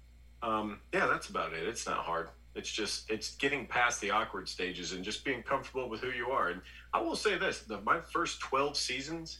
[0.43, 1.67] um, yeah, that's about it.
[1.67, 2.29] It's not hard.
[2.53, 6.27] It's just it's getting past the awkward stages and just being comfortable with who you
[6.27, 6.49] are.
[6.49, 6.61] And
[6.93, 9.39] I will say this: the, my first 12 seasons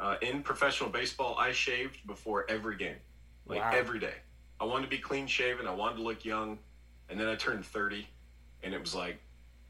[0.00, 2.96] uh, in professional baseball, I shaved before every game,
[3.46, 3.70] like Wow.
[3.74, 4.14] every day.
[4.58, 5.66] I wanted to be clean shaven.
[5.66, 6.58] I wanted to look young,
[7.08, 8.06] and then I turned 30,
[8.62, 9.18] and it was like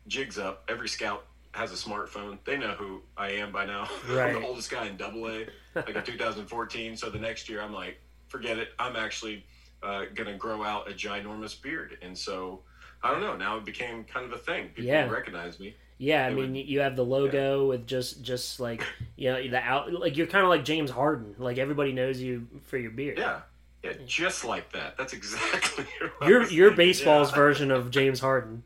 [0.06, 0.64] jigs up.
[0.68, 2.38] Every scout has a smartphone.
[2.44, 3.88] They know who I am by now.
[4.08, 4.28] Right.
[4.34, 6.96] I'm the oldest guy in Double A, like in 2014.
[6.96, 8.68] So the next year, I'm like, forget it.
[8.78, 9.44] I'm actually
[9.82, 12.60] uh, gonna grow out a ginormous beard, and so
[13.02, 13.36] I don't know.
[13.36, 14.68] Now it became kind of a thing.
[14.68, 15.08] People Yeah.
[15.08, 15.74] recognize me.
[16.02, 18.82] Yeah, I mean, you have the logo with just just like
[19.16, 21.34] you know the out like you're kind of like James Harden.
[21.36, 23.18] Like everybody knows you for your beard.
[23.18, 23.40] Yeah,
[23.84, 24.96] yeah, just like that.
[24.96, 25.84] That's exactly.
[26.00, 27.36] what I You're was you're thinking, baseball's yeah.
[27.36, 28.62] version of James Harden.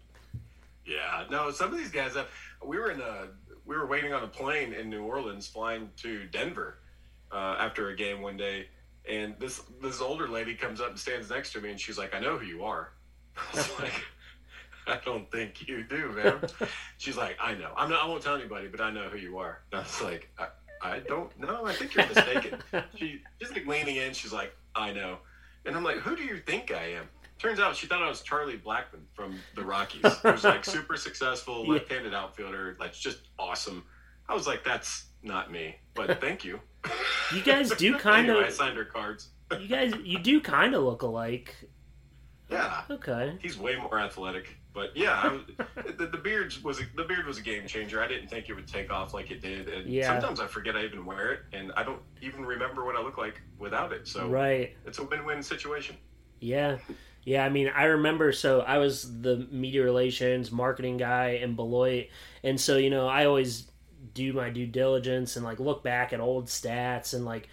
[0.87, 2.15] Yeah, no, some of these guys.
[2.15, 2.29] Have,
[2.65, 3.27] we were in a
[3.67, 6.79] we were waiting on a plane in New Orleans, flying to Denver
[7.33, 8.69] uh, after a game one day,
[9.11, 12.15] and this this older lady comes up and stands next to me, and she's like,
[12.15, 12.93] "I know who you are."
[13.37, 14.05] I was like,
[14.95, 16.41] "I don't think you do, man."
[16.99, 17.73] she's like, "I know.
[17.77, 18.03] I'm not.
[18.05, 20.47] I won't tell anybody, but I know who you are." And I was like, "I,
[20.83, 21.67] I don't know.
[21.67, 22.59] I think you're mistaken."
[22.97, 24.13] she, she's like leaning in.
[24.13, 25.19] She's like, "I know,"
[25.67, 28.21] and I'm like, "Who do you think I am?" Turns out she thought I was
[28.23, 33.85] Charlie Blackmon from the Rockies, who's like super successful, left-handed outfielder, like just awesome.
[34.29, 36.61] I was like, "That's not me," but thank you.
[37.35, 39.31] You guys do kind Anyway, I signed her cards.
[39.59, 41.55] you guys you do kind of look alike.
[42.51, 43.37] Yeah, Okay.
[43.43, 44.57] he's way more athletic.
[44.75, 45.43] But yeah, I was,
[45.99, 48.03] the, the beard was a, the beard was a game changer.
[48.03, 50.09] I didn't think it would take off like it did, and Yeah.
[50.09, 53.17] sometimes I forget I even wear it, and I don't even remember what I look
[53.17, 54.09] like without it.
[54.09, 54.77] So Right.
[54.85, 55.97] it's a win-win situation.
[56.41, 56.79] Yeah.
[57.25, 58.33] Yeah, I mean, I remember.
[58.33, 62.09] So I was the media relations marketing guy in Beloit,
[62.43, 63.71] and so you know, I always
[64.13, 67.49] do my due diligence and like look back at old stats and like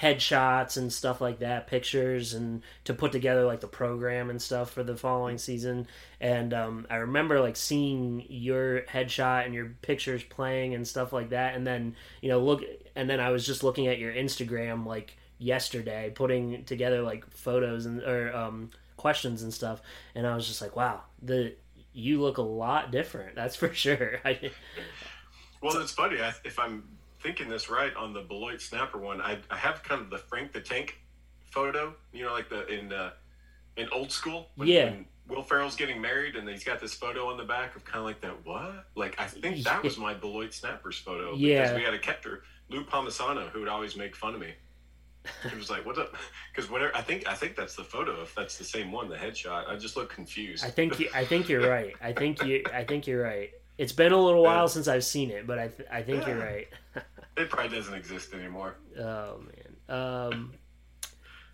[0.00, 4.70] headshots and stuff like that, pictures, and to put together like the program and stuff
[4.70, 5.86] for the following season.
[6.20, 11.30] And um, I remember like seeing your headshot and your pictures playing and stuff like
[11.30, 12.62] that, and then you know look,
[12.94, 17.86] and then I was just looking at your Instagram like yesterday, putting together like photos
[17.86, 19.80] and or um, questions and stuff,
[20.14, 21.54] and I was just like, wow, the
[21.94, 23.34] you look a lot different.
[23.34, 24.20] That's for sure.
[25.62, 26.20] Well, it's funny.
[26.20, 26.84] I, if I'm
[27.20, 30.52] thinking this right on the Beloit Snapper one, I, I have kind of the Frank
[30.52, 31.00] the Tank
[31.44, 31.94] photo.
[32.12, 33.10] You know, like the in uh,
[33.76, 34.48] in old school.
[34.56, 34.84] When, Yeah.
[34.86, 37.98] When Will Ferrell's getting married, and he's got this photo on the back of kind
[37.98, 38.46] of like that.
[38.46, 38.86] What?
[38.94, 41.34] Like I think that was my Beloit Snappers photo.
[41.34, 41.62] Yeah.
[41.62, 44.54] Because we had a catcher, Lou Palmisano, who would always make fun of me.
[45.50, 46.14] He was like, "What's up?"
[46.54, 48.22] Because whenever I think I think that's the photo.
[48.22, 50.64] If that's the same one, the headshot, I just look confused.
[50.64, 51.94] I think you, I think you're right.
[52.00, 53.50] I think you I think you're right.
[53.78, 54.66] It's been a little while Yeah.
[54.68, 56.68] since I've seen it, but I th- I think you're right.
[57.36, 58.76] it probably doesn't exist anymore.
[58.98, 59.76] Oh man.
[60.00, 60.52] Um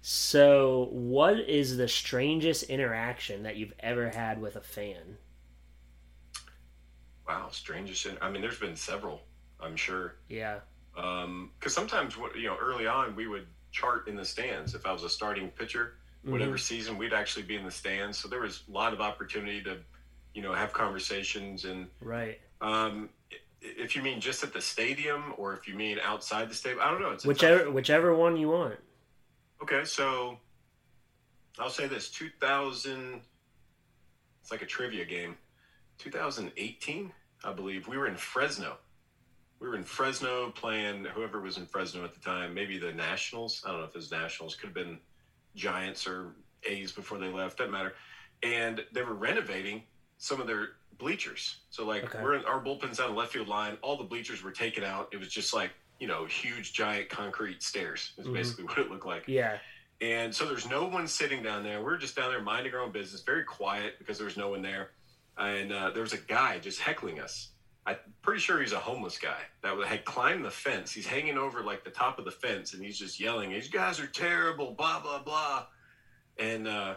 [0.00, 5.16] so what is the strangest interaction that you've ever had with a fan?
[7.26, 8.06] Wow, strangest.
[8.06, 9.22] in- I mean, there's been several.
[9.60, 10.16] I'm sure.
[10.28, 10.60] Yeah.
[10.94, 14.92] because sometimes what- you know early on we would chart in the stands if i
[14.92, 16.32] was a starting pitcher Mm-hmm.
[16.32, 19.60] whatever season we'd actually be in the stands so there was a lot of opportunity
[19.62, 19.78] to
[20.34, 22.40] you know have conversations and Right.
[22.60, 23.08] um,
[23.60, 26.90] if you mean just at the stadium or if you mean outside the stadium i
[26.90, 28.78] don't know it's Whichever tough- whichever one you want.
[29.62, 30.38] okay so
[31.58, 33.20] i'll say this 2000
[34.40, 35.36] it's like a trivia game
[35.98, 37.12] 2018
[37.44, 38.76] i believe we were in fresno
[39.60, 43.62] we were in Fresno playing whoever was in Fresno at the time, maybe the Nationals.
[43.64, 44.98] I don't know if it was Nationals, could have been
[45.54, 47.94] Giants or A's before they left, doesn't matter.
[48.42, 49.84] And they were renovating
[50.22, 51.56] some of their bleachers.
[51.70, 52.22] So like Okay.
[52.22, 55.08] we're in our bullpen's on the left field line, all the bleachers were taken out.
[55.12, 58.32] It was just like, you know, huge giant concrete stairs is Mhm.
[58.34, 59.24] basically what it looked like.
[59.26, 59.58] Yeah.
[60.00, 61.82] And so there's no one sitting down there.
[61.82, 64.62] We're just down there minding our own business, very quiet because there was no one
[64.62, 64.92] there.
[65.36, 67.48] And uh, there was a guy just heckling us.
[67.84, 70.92] I'm pretty sure he's a homeless guy that had climbed the fence.
[70.92, 73.98] He's hanging over like the top of the fence and he's just yelling, These guys
[73.98, 75.66] are terrible, blah, blah, blah.
[76.38, 76.94] And uh,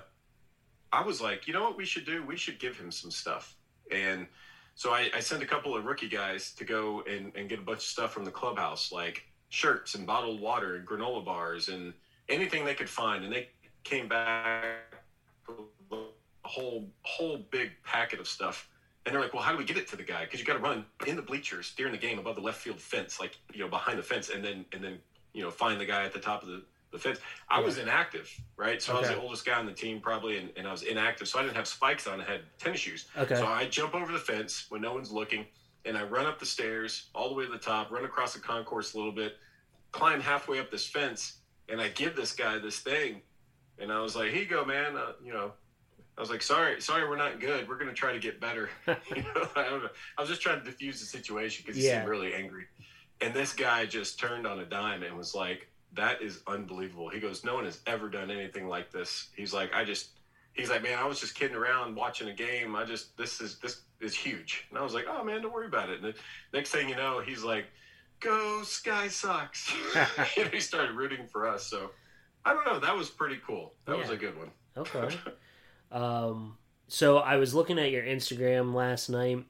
[0.95, 2.23] I was like, You know what we should do?
[2.25, 3.55] We should give him some stuff.
[3.91, 4.27] And
[4.75, 7.61] so I, I sent a couple of rookie guys to go and, and get a
[7.61, 11.93] bunch of stuff from the clubhouse, like shirts and bottled water and granola bars and
[12.29, 13.23] anything they could find.
[13.23, 13.49] And they
[13.83, 14.95] came back
[15.47, 15.59] with
[15.91, 18.69] a whole whole big packet of stuff.
[19.05, 20.25] And they're like, "Well, how do we get it to the guy?
[20.25, 22.79] Because you got to run in the bleachers during the game above the left field
[22.79, 24.97] fence, like you know, behind the fence, and then and then
[25.35, 26.63] you know, find the guy at the top of the,
[26.95, 28.81] the fence." I was inactive, right?
[28.81, 31.27] So I was the oldest guy on the team, probably, and, and I was inactive,
[31.27, 32.19] so I didn't have spikes on.
[32.21, 33.05] I had tennis shoes.
[33.17, 33.35] Okay.
[33.35, 35.45] So I jump over the fence when no one's looking,
[35.85, 38.39] and I run up the stairs all the way to the top, run across the
[38.39, 39.37] concourse a little bit,
[39.91, 41.37] climb halfway up this fence,
[41.69, 43.21] and I give this guy this thing,
[43.77, 44.95] and I was like, "Here you go, man.
[44.97, 45.53] Uh, you know."
[46.17, 47.67] I was like, "Sorry, sorry, we're not good.
[47.67, 49.89] We're gonna try to get better." you know, I don't know.
[50.17, 51.97] I was just trying to diffuse the situation because he Yeah.
[51.99, 52.67] seemed really angry,
[53.19, 57.19] and this guy just turned on a dime and was like, "That is unbelievable." He
[57.19, 60.09] goes, "No one has ever done anything like this." He's like, "I just."
[60.53, 62.77] He's like, man, I was just kidding around watching a game.
[62.77, 65.67] I just this is this is huge, and I was like, oh man, don't worry
[65.67, 66.01] about it.
[66.01, 66.15] And the
[66.53, 67.65] next thing you know, he's like,
[68.19, 69.73] go Sky Sox.
[70.37, 71.65] and he started rooting for us.
[71.65, 71.91] So
[72.43, 72.79] I don't know.
[72.79, 73.73] That was pretty cool.
[73.85, 74.51] That was a good one.
[74.77, 75.15] Okay.
[75.91, 79.45] um, so I was looking at your Instagram last night.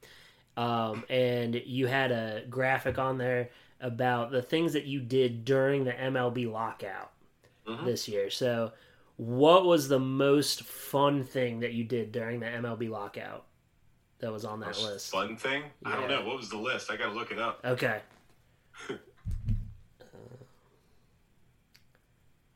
[0.57, 3.49] um, and you had a graphic on there
[3.81, 7.11] about the things that you did during the MLB lockout
[7.67, 7.85] Mhm.
[7.85, 8.29] this year.
[8.29, 8.71] So,
[9.17, 13.45] what was the most fun thing that you did during the MLB lockout
[14.19, 15.11] that was on that Most list?
[15.11, 15.63] Fun thing?
[15.85, 16.25] I don't know.
[16.25, 16.91] What was the list?
[16.91, 17.59] I got to look it up.
[17.65, 18.01] Okay.
[18.89, 18.97] I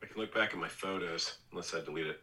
[0.06, 2.22] can look back at my photos unless I delete it.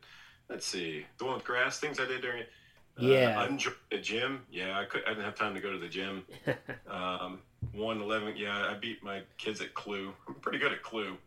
[0.49, 1.05] Let's see.
[1.17, 2.49] The one with grass, things I did during it.
[2.97, 3.41] Yeah.
[3.41, 3.57] Uh,
[3.91, 4.45] the gym.
[4.49, 6.25] Yeah, I, could, I didn't have time to go to the gym.
[6.89, 7.41] Um,
[7.73, 8.35] 111.
[8.37, 10.13] Yeah, I beat my kids at Clue.
[10.27, 11.17] I'm pretty good at Clue.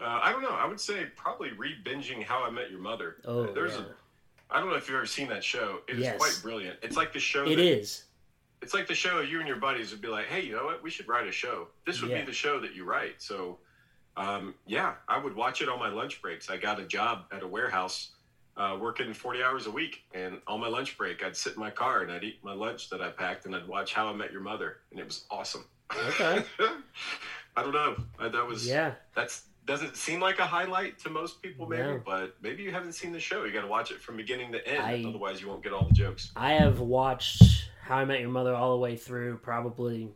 [0.00, 0.50] Uh, I don't know.
[0.50, 3.16] I would say probably re-binging How I Met Your Mother.
[3.24, 3.80] Oh, There's yeah.
[3.80, 4.54] a.
[4.54, 5.78] I don't know if you've ever seen that show.
[5.88, 6.16] It is Yes.
[6.18, 6.78] quite brilliant.
[6.82, 7.44] It's like the show.
[7.44, 8.04] It that, is.
[8.62, 10.82] It's like the show you and your buddies would be like, hey, you know what?
[10.82, 11.68] We should write a show.
[11.86, 12.20] This would Yeah.
[12.20, 13.20] be the show that you write.
[13.20, 13.58] So,
[14.16, 16.48] um, yeah, I would watch it on my lunch breaks.
[16.50, 18.10] I got a job at a warehouse
[18.56, 20.02] uh, working 40 hours a week.
[20.14, 22.88] And on my lunch break, I'd sit in my car and I'd eat my lunch
[22.90, 24.78] that I packed and I'd watch How I Met Your Mother.
[24.90, 25.64] And it was awesome.
[25.96, 26.44] Okay.
[27.56, 27.96] I don't know.
[28.18, 28.92] I, that was, Yeah.
[29.14, 32.02] that's, doesn't seem like a highlight to most people, maybe, No.
[32.04, 33.44] but maybe you haven't seen the show.
[33.44, 34.82] You got to watch it from beginning to end.
[34.82, 36.32] I- Otherwise, you won't get all the jokes.
[36.36, 40.10] I have watched How I Met Your Mother all the way through, probably,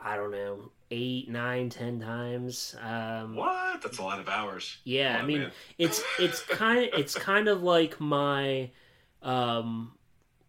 [0.00, 2.74] I don't know, eight, nine, ten times.
[2.80, 3.82] Um, What?
[3.82, 4.78] That's a lot of hours.
[4.84, 5.50] Yeah, I mean, man.
[5.78, 8.70] it's it's kind of it's kind of like my,
[9.22, 9.92] um,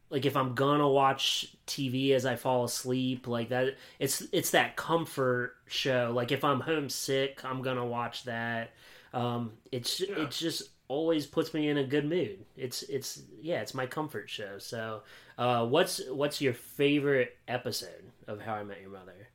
[0.09, 3.75] like if I'm gonna watch TV as I fall asleep, like that.
[3.99, 6.11] It's it's that comfort show.
[6.15, 8.71] Like if I'm homesick, I'm gonna watch that.
[9.13, 10.23] Um, it's Yeah.
[10.23, 12.43] it just always puts me in a good mood.
[12.57, 14.57] It's it's yeah, it's my comfort show.
[14.59, 15.01] So,
[15.37, 19.28] uh, what's what's your favorite episode of How I Met Your Mother,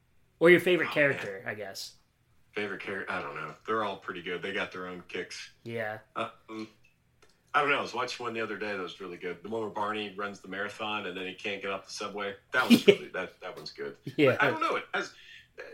[0.45, 1.43] or your favorite Oh, character?
[1.47, 1.95] I guess.
[2.53, 3.11] Favorite character?
[3.11, 3.55] I don't know.
[3.67, 4.43] They're all pretty good.
[4.43, 5.51] They got their own kicks.
[5.65, 5.99] Yeah.
[6.17, 6.69] Um,
[7.55, 7.79] I don't know.
[7.79, 9.39] I was watching one the other day that was really good.
[9.43, 12.35] The one where Barney runs the marathon and then he can't get off the subway.
[12.53, 13.41] That was really that.
[13.41, 13.97] That one's good.
[14.19, 14.37] Yeah.
[14.39, 14.77] I don't know.
[14.77, 15.13] It as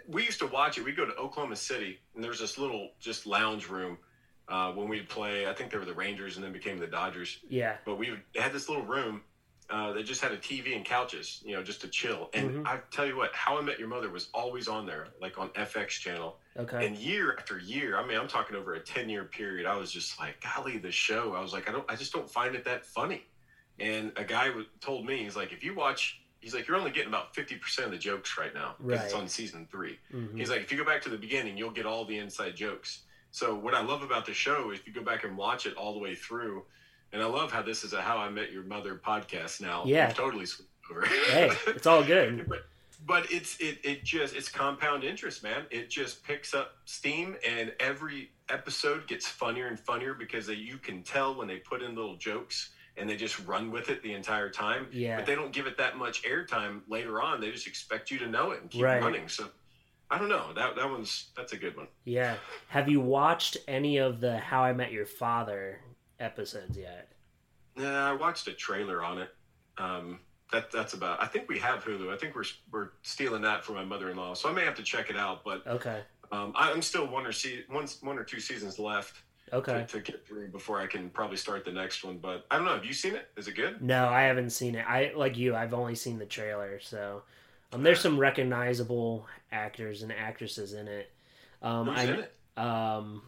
[0.08, 0.84] we used to watch it.
[0.84, 3.98] We go to Oklahoma City and there's this little just lounge room
[4.48, 5.48] uh, when we'd play.
[5.48, 7.40] I think they were the Rangers and then became the Dodgers.
[7.48, 7.76] Yeah.
[7.84, 9.22] But we had this little room
[9.70, 12.28] uh, that just had a TV and couches, you know, just to chill.
[12.34, 12.66] And Mhm.
[12.66, 15.48] I tell you what, How I Met Your Mother was always on there, like on
[15.50, 16.40] FX channel.
[16.56, 16.84] Okay.
[16.84, 19.66] And year after year, I mean, I'm talking over a 10 year period.
[19.66, 21.34] I was just like, golly, the show.
[21.34, 23.26] I was like, I don't, I just don't find it that funny.
[23.78, 26.90] And a guy w- told me, he's like, if you watch, he's like, you're only
[26.90, 29.98] getting about 50% of the jokes right now because it's on season three.
[30.12, 30.36] Mhm.
[30.36, 33.04] He's like, if you go back to the beginning, you'll get all the inside jokes.
[33.30, 35.74] So what I love about the show is if you go back and watch it
[35.76, 36.66] all the way through,
[37.12, 39.82] and I love how this is a How I Met Your Mother podcast now.
[39.86, 40.10] Yeah.
[40.10, 41.06] Totally switched over.
[41.06, 42.46] hey, it's all good.
[42.48, 42.58] but,
[43.06, 45.62] but it's it it just it's compound interest, man.
[45.70, 50.76] It just picks up steam, and every episode gets funnier and funnier because they, you
[50.76, 54.12] can tell when they put in little jokes and they just run with it the
[54.12, 54.86] entire time.
[54.92, 55.16] Yeah.
[55.16, 57.40] But they don't give it that much airtime later on.
[57.40, 59.00] They just expect you to know it and keep Right.
[59.00, 59.28] running.
[59.28, 59.46] So
[60.10, 60.52] I don't know.
[60.54, 61.86] That that one's that's a good one.
[62.04, 62.34] Yeah.
[62.68, 65.78] Have you watched any of the How I Met Your Father
[66.30, 67.10] episodes yet?
[67.76, 69.34] Yeah, I watched a trailer on it.
[69.78, 70.20] Um,
[70.52, 71.22] that that's about.
[71.22, 72.12] I think we have Hulu.
[72.12, 75.08] I think we're we're stealing that from my mother-in-law, so I may have to check
[75.10, 75.44] it out.
[75.44, 76.00] But Okay.
[76.32, 79.72] um, I- I'm still one or see one one or two seasons left Okay.
[79.72, 82.18] to, to get through before I can probably start the next one.
[82.18, 82.74] But I don't know.
[82.74, 83.28] Have you seen it?
[83.36, 83.80] Is it good?
[83.80, 84.84] No, I haven't seen it.
[84.88, 85.54] I like you.
[85.54, 86.80] I've only seen the trailer.
[86.80, 87.22] So,
[87.72, 91.12] um, there's some recognizable actors and actresses in it.
[91.62, 92.34] Um, Who's I in it?
[92.58, 93.22] um,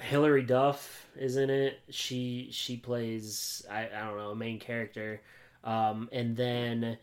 [0.00, 1.80] Hilary Duff is in it.
[1.90, 5.22] She she plays I, I don't know a main character.
[5.64, 6.98] Um, and then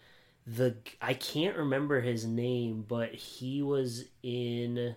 [0.46, 4.96] the I can't remember his name, but he was in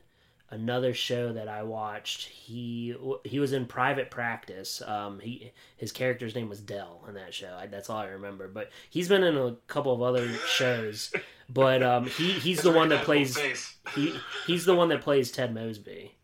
[0.50, 2.26] another show that I watched.
[2.28, 4.82] He he was in Private Practice.
[4.82, 7.56] Um, he his character's name was Dell in that show.
[7.58, 8.48] I, that's all I remember.
[8.48, 11.12] But he's been in a couple of other shows.
[11.48, 13.76] But um, he he's His the one that plays face.
[13.94, 14.14] he
[14.46, 16.16] he's the one that plays Ted Mosby.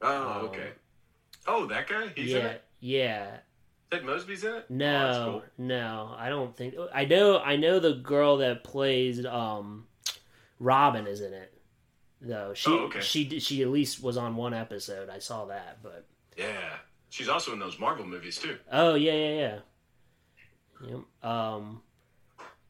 [0.00, 0.70] Oh, um, okay.
[1.46, 2.08] Oh, that guy.
[2.14, 2.64] He's in yeah, it.
[2.80, 3.36] yeah.
[3.90, 4.64] Ted Mosby's in it.
[4.70, 5.66] Oh, No, cool.
[5.66, 6.74] no, I don't think.
[6.94, 9.86] I know, I know the girl that plays um,
[10.58, 11.52] Robin is in it,
[12.20, 12.54] though.
[12.54, 13.00] She, Oh, okay.
[13.00, 15.10] she, she at least was on one episode.
[15.10, 16.06] I saw that, but
[16.38, 16.76] Yeah,
[17.10, 18.56] she's also in those Marvel movies too.
[18.70, 19.58] oh yeah, yeah, yeah.
[20.88, 21.30] Yep.
[21.30, 21.82] Um.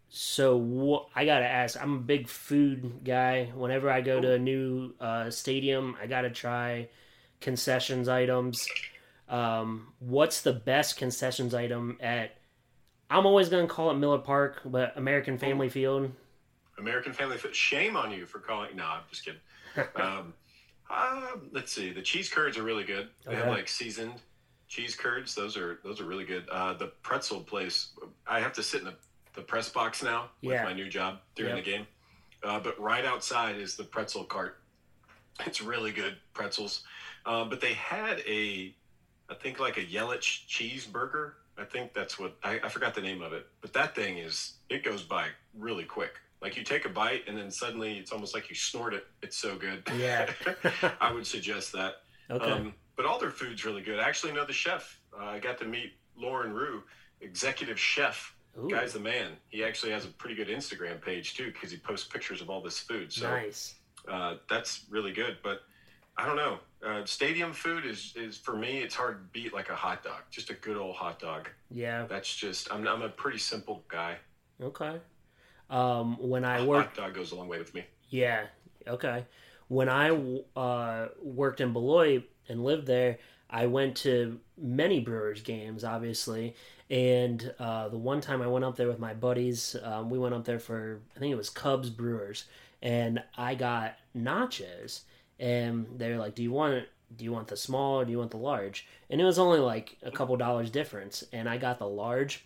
[0.09, 1.07] So what?
[1.15, 1.81] I gotta ask.
[1.81, 3.47] I'm a big food guy.
[3.55, 6.89] Whenever I go to a new uh, stadium, I gotta try
[7.43, 8.67] concessions items.
[9.29, 12.37] Um, what's the best concessions item at?
[13.11, 16.11] I'm always gonna call it Miller Park, but American Family Field.
[16.79, 17.37] American Family.
[17.37, 17.55] Field.
[17.55, 18.75] Shame on you for calling.
[18.77, 19.41] No, I'm just kidding.
[19.97, 20.33] um,
[20.91, 21.93] uh, let's see.
[21.93, 23.09] The cheese curds are really good.
[23.27, 24.15] They have like seasoned
[24.69, 25.35] cheese curds.
[25.35, 26.49] Those are those are really good.
[26.51, 27.91] Uh, the pretzel place.
[28.27, 28.95] I have to sit in the
[29.35, 30.65] the press box now with Yeah.
[30.65, 31.65] my new job during Yep.
[31.65, 31.87] the game.
[32.43, 34.59] Uh, but right outside is the pretzel cart.
[35.47, 36.85] It's really good pretzels.
[37.25, 38.75] Uh, but they had a,
[39.29, 41.33] I think like a Yelich cheeseburger.
[41.59, 43.47] I think that's what I, I forgot the name of it.
[43.61, 46.13] But that thing is it goes by really quick.
[46.41, 49.07] Like you take a bite and then suddenly it's almost like you snort it.
[49.23, 49.83] It's so good.
[49.97, 50.31] Yeah.
[51.01, 51.97] I would suggest that.
[52.31, 52.51] Okay.
[52.51, 54.01] Um, but all their food's really good.
[54.01, 54.99] I actually know the chef.
[55.19, 56.83] Uh, I got to meet Lauren Rue,
[57.21, 58.35] executive chef.
[58.59, 59.33] Ooh, Guy's the man.
[59.49, 62.61] He actually has a pretty good Instagram page too because he posts pictures of all
[62.61, 63.13] this food.
[63.13, 63.77] So nice.
[64.09, 65.39] uh, that's really good.
[65.43, 65.63] But
[66.19, 66.59] I don't know.
[66.85, 68.79] Uh, stadium food is, is for me.
[68.79, 70.23] It's hard to beat like a hot dog.
[70.31, 71.49] Just a good old hot dog.
[71.71, 72.07] Yeah.
[72.09, 72.73] That's just.
[72.73, 74.17] I'm, I'm a pretty simple guy.
[74.61, 74.99] Okay.
[75.71, 77.85] Um, when I worked, hot dog goes a long way with me.
[78.09, 78.47] yeah.
[78.87, 79.25] Okay.
[79.69, 80.11] When I
[80.57, 83.19] uh, worked in Beloit and lived there,
[83.49, 86.57] I went to many Brewers games, obviously.
[86.91, 90.35] And uh, the one time I went up there with my buddies, um, we went
[90.35, 92.45] up there for I think it was Cubs Brewers,
[92.83, 95.03] and I got nachos,
[95.43, 96.89] and they're like, "Do you want it?
[97.15, 99.59] Do you want the small or do you want the large?" And it was only
[99.59, 102.45] like a couple dollars difference, and I got the large.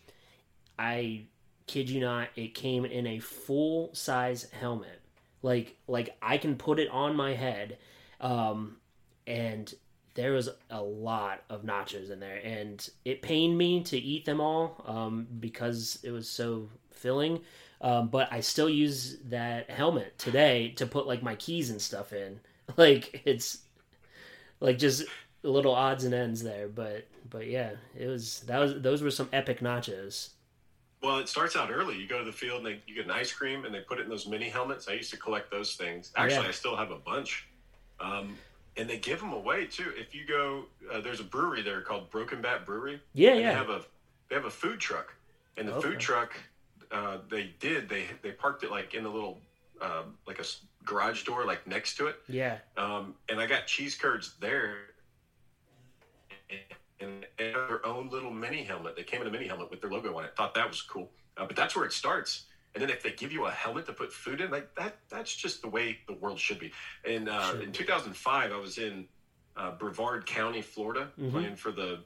[0.78, 1.26] I
[1.66, 5.00] kid you not, it came in a full size helmet.
[5.42, 7.78] Like like I can put it on my head.
[8.20, 8.78] Um
[9.26, 9.72] and
[10.16, 14.40] there was a lot of nachos in there and it pained me to eat them
[14.40, 17.40] all um, because it was so filling
[17.82, 22.14] um, but i still use that helmet today to put like my keys and stuff
[22.14, 22.40] in
[22.76, 23.58] like it's
[24.60, 25.04] like just
[25.42, 29.28] little odds and ends there but but yeah it was that was those were some
[29.32, 30.30] epic nachos
[31.02, 31.96] Well, it starts out early.
[31.96, 33.98] You go to the field and they, you get an ice cream and they put
[34.00, 34.88] it in those mini helmets.
[34.88, 36.10] I used to collect those things.
[36.16, 36.48] Actually, Yeah.
[36.48, 37.46] I still have a bunch.
[38.00, 38.36] Um,
[38.76, 39.92] and they give them away too.
[39.96, 43.00] If you go, uh, there's a brewery there called Broken Bat Brewery.
[43.14, 43.82] yeah and They have a
[44.28, 45.14] they have a food truck,
[45.56, 45.88] and the Okay.
[45.90, 46.32] food truck
[46.90, 49.38] uh, they did they they parked it like in a little
[49.80, 50.44] um, like a
[50.84, 52.16] garage door like next to it.
[52.28, 54.76] yeah Um, and I got cheese curds there.
[56.98, 58.96] And had their own little mini helmet.
[58.96, 60.34] They came in a mini helmet with their logo on it.
[60.34, 61.10] Thought that was cool.
[61.36, 62.46] Uh, but that's where it starts.
[62.74, 65.34] And then if they give you a helmet to put food in, like that, that's
[65.34, 66.72] just the way the world should be.
[67.06, 69.06] And uh, Should in 2005, I was in
[69.58, 71.32] uh, Brevard County, Florida, Mhm.
[71.32, 72.00] playing for the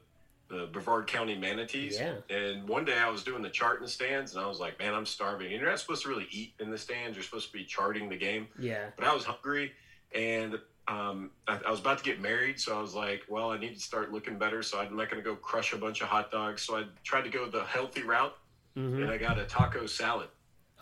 [0.51, 1.99] the Brevard County Manatees.
[1.99, 2.15] Yeah.
[2.29, 4.77] And one day I was doing the chart in the stands, and I was like,
[4.77, 7.17] "Man, I'm starving." And you're not supposed to really eat in the stands.
[7.17, 9.71] You're supposed to be charting the game yeah but I was hungry
[10.13, 13.57] and um, I, I was about to get married, so I was like, well, I
[13.57, 16.07] need to start looking better, so I'm not going to go crush a bunch of
[16.07, 16.63] hot dogs.
[16.63, 18.35] So I tried to go the healthy route,
[18.75, 20.27] hmm and I got a taco salad,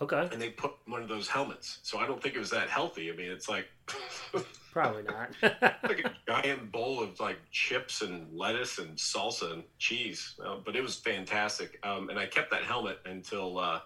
[0.01, 1.79] okay and they put one of those helmets.
[1.83, 3.11] So I don't think it was that healthy.
[3.11, 3.67] I mean, it's like
[4.71, 5.29] probably not
[5.83, 10.75] like a giant bowl of like chips and lettuce and salsa and cheese, uh, but
[10.75, 11.79] it was fantastic.
[11.83, 13.79] Um, and I kept that helmet until uh,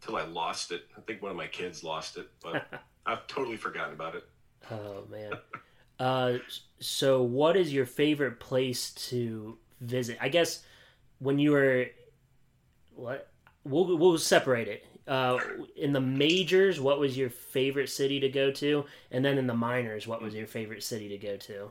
[0.00, 0.82] until I lost it.
[0.96, 2.66] I think one of my kids lost it, but
[3.06, 4.24] I've totally forgotten about it.
[4.70, 5.32] Oh man.
[5.98, 6.38] Uh,
[6.80, 10.18] so what is your favorite place to visit?
[10.20, 10.62] I guess
[11.18, 11.86] when you were
[12.94, 13.30] what
[13.64, 14.86] we'll we'll separate it.
[15.06, 15.38] Uh,
[15.76, 18.84] in the majors, what was your favorite city to go to?
[19.10, 21.70] And then in the minors, what was your favorite city to go to?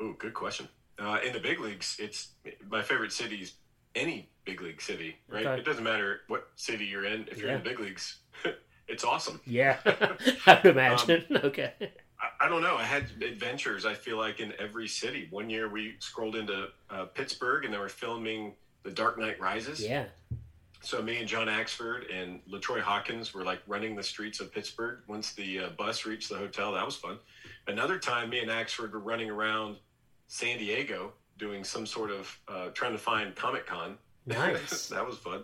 [0.00, 0.68] Ooh, good question.
[0.98, 2.28] Uh, in the big leagues, it's
[2.70, 3.54] my favorite city's
[3.94, 5.46] any big league city, right?
[5.46, 5.60] Okay.
[5.60, 7.26] It doesn't matter what city you're in.
[7.30, 8.18] If you're in the big leagues,
[8.88, 9.40] it's awesome.
[9.44, 9.78] Yeah,
[10.46, 11.24] I would imagine.
[11.34, 11.72] okay.
[11.80, 12.76] I, I don't know.
[12.76, 13.86] I had adventures.
[13.86, 15.26] I feel like in every city.
[15.30, 19.84] One year we scrolled into uh, Pittsburgh and they were filming The Dark Knight Rises.
[19.84, 20.04] Yeah.
[20.84, 24.98] So me and John Axford and LaTroy Hawkins were like running the streets of Pittsburgh.
[25.08, 27.18] Once the uh, bus reached the hotel, that was fun.
[27.66, 29.76] Another time, me and Axford were running around
[30.28, 33.96] San Diego doing some sort of uh, trying to find Comic Con.
[34.26, 34.88] Nice.
[34.88, 35.42] that was fun.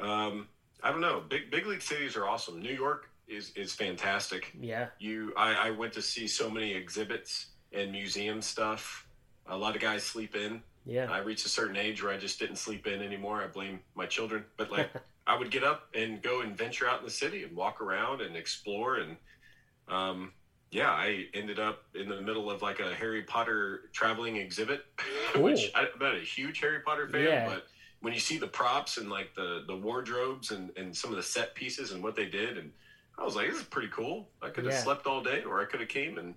[0.00, 0.48] Um,
[0.82, 1.22] I don't know.
[1.28, 2.60] Big big league cities are awesome.
[2.60, 4.52] New York is is fantastic.
[4.60, 4.88] Yeah.
[4.98, 9.06] You, I, I went to see so many exhibits and museum stuff.
[9.46, 10.60] A lot of guys sleep in.
[10.86, 11.10] Yeah.
[11.10, 13.42] I reached a certain age where I just didn't sleep in anymore.
[13.42, 14.44] I blame my children.
[14.56, 14.90] But like,
[15.26, 18.20] I would get up and go and venture out in the city and walk around
[18.20, 18.96] and explore.
[18.96, 19.16] And
[19.88, 20.32] um,
[20.70, 24.84] yeah, I ended up in the middle of like a Harry Potter traveling exhibit,
[25.36, 27.46] which I, I'm not a huge Harry Potter fan, Yeah.
[27.48, 27.66] but
[28.00, 31.22] when you see the props and like the the wardrobes and and some of the
[31.22, 32.70] set pieces and what they did, and
[33.18, 34.28] I was like, this is pretty cool.
[34.42, 34.80] I could have Yeah.
[34.82, 36.34] slept all day, or I could have came and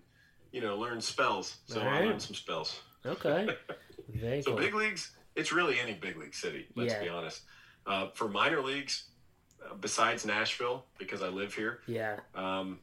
[0.53, 1.57] you know learned spells.
[1.65, 2.79] So I learned some spells.
[3.05, 3.49] Okay.
[4.09, 4.59] Very So cool.
[4.59, 6.67] big leagues, it's really any big league city.
[6.75, 7.03] Let's Yeah.
[7.03, 7.41] be honest.
[7.85, 9.05] Uh, for minor leagues,
[9.65, 12.19] uh, besides Nashville, because I live here, Yeah.
[12.35, 12.79] um,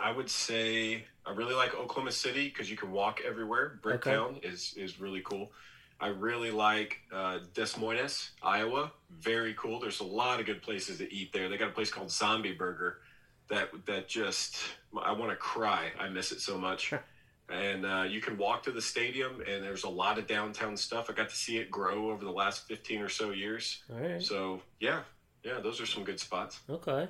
[0.00, 3.78] I would say I really like Oklahoma City because you can walk everywhere.
[3.82, 5.52] Bricktown is is really cool.
[6.00, 8.90] I really like uh, Des Moines, Iowa.
[9.10, 9.78] Very cool.
[9.80, 11.48] There's a lot of good places to eat there.
[11.48, 13.02] They got a place called Zombie Burger
[13.48, 14.56] that that just
[14.98, 15.92] I want to cry.
[15.98, 16.92] I miss it so much.
[17.50, 21.10] and uh, you can walk to the stadium, and there's a lot of downtown stuff.
[21.10, 23.82] I got to see it grow over the last 15 or so years.
[23.88, 24.22] Right.
[24.22, 25.00] So yeah,
[25.42, 26.60] yeah, those are some good spots.
[26.68, 27.08] Okay.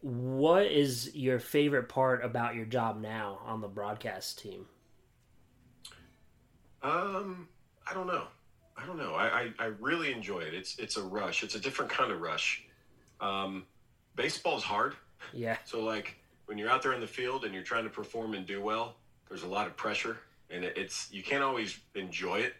[0.00, 4.66] What is your favorite part about your job now on the broadcast team?
[6.82, 7.48] Um,
[7.88, 8.24] I don't know.
[8.76, 9.14] I don't know.
[9.14, 10.54] I, I, I really enjoy it.
[10.54, 11.42] It's it's a rush.
[11.42, 12.64] It's a different kind of rush.
[13.20, 13.66] Um,
[14.14, 14.94] baseball's hard.
[15.32, 15.56] Yeah.
[15.64, 18.46] So like when you're out there in the field and you're trying to perform and
[18.46, 18.96] do well,
[19.28, 20.18] there's a lot of pressure,
[20.48, 22.54] and it, it's you can't always enjoy it,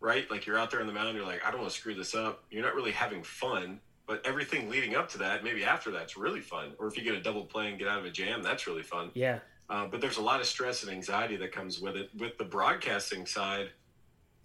[0.00, 0.30] right?
[0.30, 2.14] Like you're out there on the mound, you're like, I don't want to screw this
[2.14, 2.44] up.
[2.50, 6.40] You're not really having fun, but everything leading up to that, maybe after that's really
[6.40, 6.72] fun.
[6.78, 8.82] Or if you get a double play and get out of a jam, that's really
[8.82, 9.10] fun.
[9.14, 9.40] Yeah.
[9.68, 12.08] Uh, but there's a lot of stress and anxiety that comes with it.
[12.16, 13.68] With the broadcasting side,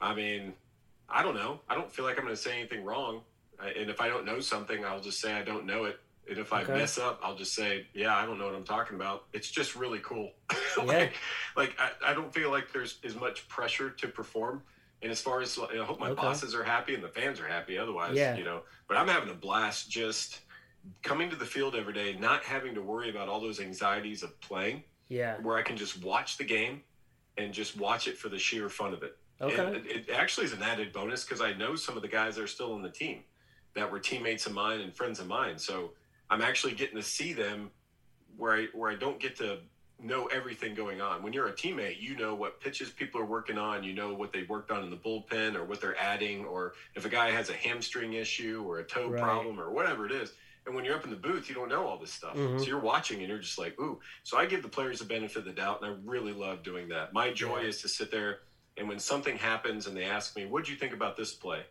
[0.01, 0.53] I mean,
[1.09, 1.61] I don't know.
[1.70, 3.22] I don't feel like I'm going to say anything wrong.
[3.57, 5.97] I, and if I don't know something, I'll just say I don't know it.
[6.30, 6.74] And if I Okay.
[6.74, 9.26] mess up, I'll just say, yeah, I don't know what I'm talking about.
[9.32, 10.32] It's just really cool.
[10.76, 10.84] Yeah.
[10.86, 11.14] like,
[11.55, 14.64] like I, I don't feel like there's as much pressure to perform.
[15.04, 16.22] And as far as I hope my Okay.
[16.22, 17.78] bosses are happy and the fans are happy.
[17.78, 18.36] Otherwise, Yeah.
[18.38, 18.64] you know.
[18.88, 20.39] But I'm having a blast just
[21.01, 24.39] coming to the field every day, not having to worry about all those anxieties of
[24.39, 25.38] playing Yeah.
[25.41, 26.84] where I can just watch the game
[27.38, 29.18] and just watch it for the sheer fun of it.
[29.41, 29.56] Okay.
[29.66, 32.43] And it, actually is an added bonus because I know some of the guys that
[32.43, 33.24] are still on the team
[33.74, 35.58] that were teammates of mine and friends of mine.
[35.60, 35.93] So
[36.30, 37.72] I'm actually getting to see them
[38.38, 39.60] where I where I don't get to
[40.04, 41.24] know everything going on.
[41.24, 44.34] When you're a teammate, you know what pitches people are working on, you know what
[44.34, 47.49] they worked on in the bullpen or what they're adding, or if a guy has
[47.49, 49.22] a hamstring issue or a toe Right.
[49.22, 50.34] problem or whatever it is.
[50.66, 52.36] And when you're up in the booth, you don't know all this stuff.
[52.38, 52.60] Mhm.
[52.60, 53.99] So you're watching and you're just like, ooh.
[54.24, 56.88] So I give the players the benefit of the doubt, and I really love doing
[56.89, 57.12] that.
[57.14, 57.68] My joy Yeah.
[57.68, 58.41] is to sit there
[58.78, 61.66] and when something happens and they ask me, what'd you think about this play?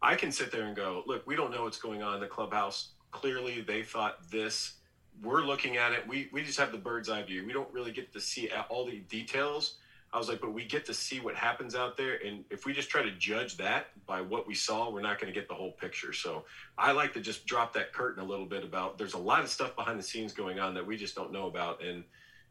[0.00, 2.26] I can sit there and go, look, we don't know what's going on in the
[2.28, 2.92] clubhouse.
[3.10, 4.75] Clearly, they thought this.
[5.22, 6.06] We're looking at it.
[6.06, 7.44] We, we just have the bird's eye view.
[7.46, 9.76] We don't really get to see all the details.
[10.12, 12.18] I was like, but we get to see what happens out there.
[12.24, 15.32] And if we just try to judge that by what we saw, we're not going
[15.32, 16.12] to get the whole picture.
[16.12, 16.44] So
[16.78, 19.50] I like to just drop that curtain a little bit about there's a lot of
[19.50, 21.82] stuff behind the scenes going on that we just don't know about.
[21.82, 22.04] And,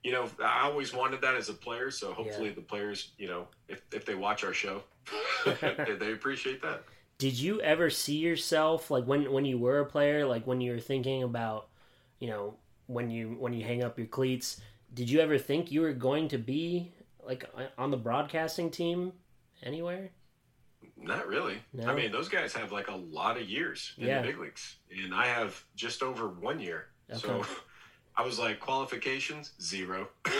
[0.04, 1.90] you know, I always wanted that as a player.
[1.92, 4.84] So hopefully the players, you know, if, if they watch our show,
[5.62, 6.84] they appreciate that.
[7.18, 10.74] Did you ever see yourself like when when you were a player, like when you
[10.74, 11.70] were thinking about,
[12.20, 12.56] you know,
[12.88, 14.62] when you when you hang up your cleats,
[14.94, 16.92] did you ever think you were going to be
[17.26, 17.46] like
[17.78, 19.14] on the broadcasting team
[19.64, 20.12] anywhere?
[20.98, 21.58] Not really.
[21.74, 21.88] No?
[21.90, 24.22] I mean, those guys have like a lot of years in Yeah.
[24.22, 26.88] the big leagues, and I have just over one year.
[27.14, 27.44] So
[28.16, 30.08] I was like, qualifications zero.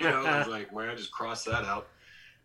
[0.00, 1.88] know, I was like, well, I just cross that out.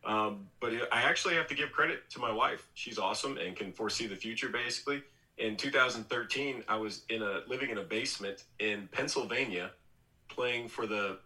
[0.04, 2.68] Um, but I actually have to give credit to my wife.
[2.74, 4.50] She's awesome and can foresee the future.
[4.50, 5.04] Basically,
[5.42, 9.72] in 2013, I was in a living in a basement in Pennsylvania,
[10.30, 11.18] playing for the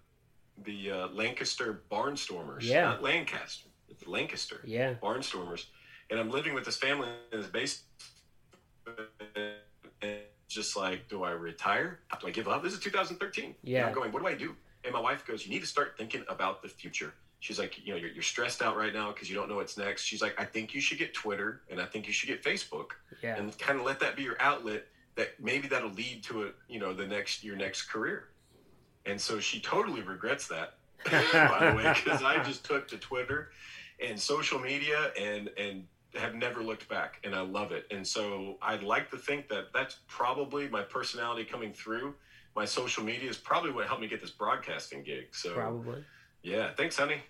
[0.63, 2.63] the uh, Lancaster Barnstormers.
[2.63, 2.85] Yeah.
[2.85, 4.93] not Lancaster, it's Lancaster Yeah.
[5.03, 5.65] barnstormers,
[6.09, 7.85] and I'm living with this family in this basement.
[10.01, 11.99] And just like, do I retire?
[12.21, 12.63] Do I give up?
[12.63, 13.55] This is 2013.
[13.63, 13.79] Yeah.
[13.79, 14.55] And I'm going, what do I do?
[14.83, 17.15] And my wife goes, you need to start thinking about the future.
[17.45, 19.77] She's like, you know, you're, you're stressed out right now because you don't know what's
[19.77, 20.01] next.
[20.01, 22.87] She's like, I think you should get Twitter and I think you should get Facebook
[23.21, 23.35] Yeah.
[23.37, 26.79] and kind of let that be your outlet that maybe that'll lead to a, you
[26.79, 28.29] know, the next, your next career.
[29.05, 33.51] And so she totally regrets that, by the way, because I just took to Twitter
[34.03, 35.83] and social media and and
[36.15, 37.85] have never looked back, and I love it.
[37.91, 42.15] And so I'd like to think that that's probably my personality coming through.
[42.55, 45.25] My social media is probably what helped me get this broadcasting gig.
[45.35, 46.03] So Probably.
[46.41, 47.21] yeah, thanks, honey.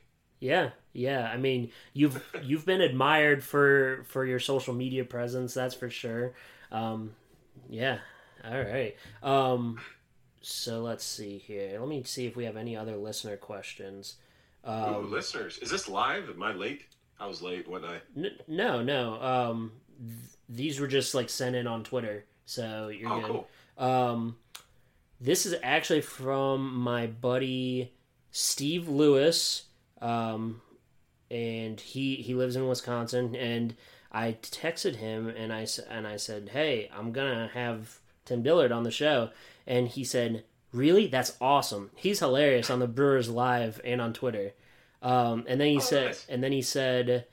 [0.45, 1.29] Yeah, yeah.
[1.33, 5.53] I mean, you've you've been admired for for your social media presence.
[5.53, 6.33] That's for sure.
[6.71, 7.15] Um,
[7.69, 7.97] yeah.
[8.43, 8.95] All right.
[9.23, 9.79] Um,
[10.41, 11.79] so let's see here.
[11.79, 14.17] Let me see if we have any other listener questions.
[14.67, 16.29] Ooh, Um, listeners, is this live?
[16.29, 16.83] Am I late?
[17.19, 18.01] I was late, wasn't I?
[18.17, 19.21] n- no, no.
[19.21, 20.19] Um, th-
[20.49, 23.31] these were just like sent in on Twitter, so you're Oh, good.
[23.31, 23.47] cool.
[23.87, 24.37] Um,
[25.19, 27.93] this is actually from my buddy
[28.31, 29.63] Steve Lewis,
[30.05, 30.61] um,
[31.31, 33.35] and he he lives in Wisconsin.
[33.35, 33.75] And
[34.11, 38.83] I texted him and I and I said, "Hey, I'm gonna have Tim Dillard on
[38.83, 39.31] the show,"
[39.65, 41.07] and he said, "Really?
[41.07, 41.89] That's awesome.
[41.95, 44.53] He's hilarious on the Brewers Live and on Twitter."
[45.01, 46.25] Um, and then he Oh, said, nice.
[46.29, 47.25] and then he said,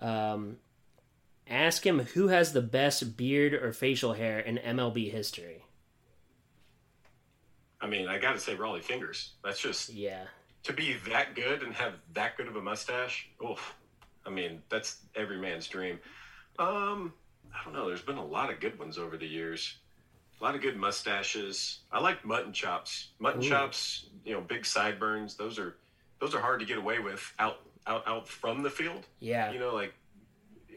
[0.00, 0.58] um,
[1.48, 5.64] "Ask him who has the best beard or facial hair in MLB history."
[7.80, 9.32] I mean, I got to say, Rollie Fingers.
[9.44, 10.24] That's just Yeah.
[10.64, 13.28] To be that good and have that good of a mustache.
[13.42, 13.74] Oof.
[14.26, 16.00] I mean, that's every man's dream.
[16.58, 17.12] Um,
[17.54, 17.86] I don't know.
[17.86, 19.76] There's been a lot of good ones over the years.
[20.40, 21.80] A lot of good mustaches.
[21.92, 23.08] I like mutton chops.
[23.18, 23.48] Mutton Ooh.
[23.48, 24.06] chops.
[24.24, 25.36] You know, big sideburns.
[25.36, 25.76] Those are
[26.20, 29.06] those are hard to get away with out out out from the field.
[29.20, 29.52] Yeah.
[29.52, 29.94] You know, like,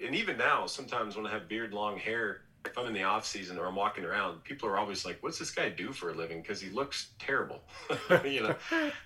[0.06, 3.26] and even now, sometimes when I have beard, long hair, if I'm in the off
[3.26, 6.14] season or I'm walking around, people are always like, "What's this guy do for a
[6.14, 7.62] living?" Because he looks terrible.
[8.26, 8.56] you know.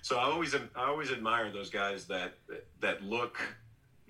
[0.02, 2.34] So I always I always admire those guys that
[2.80, 3.38] that look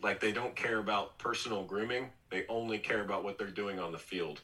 [0.03, 2.11] like they don't care about personal grooming.
[2.31, 4.41] They only care about what they're doing on the field.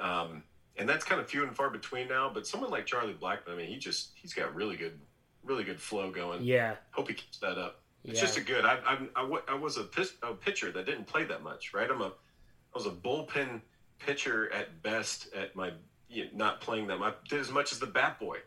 [0.00, 0.42] Um,
[0.76, 2.30] and that's kind of few and far between now.
[2.32, 4.98] But someone like Charlie Blackmon, I mean, he just he's got really good,
[5.42, 6.42] really good flow going.
[6.44, 6.76] Yeah.
[6.92, 7.80] Hope he keeps that up.
[8.04, 8.20] It's Yeah.
[8.20, 8.64] just a good.
[8.64, 9.86] I, I, I, I was a,
[10.22, 11.90] a pitcher that didn't play that much, right?
[11.90, 12.08] I'm a
[12.74, 13.60] I was a bullpen
[14.06, 15.72] pitcher at best at my
[16.08, 17.02] you know, not playing them.
[17.02, 18.38] I Did as much as the bat boy.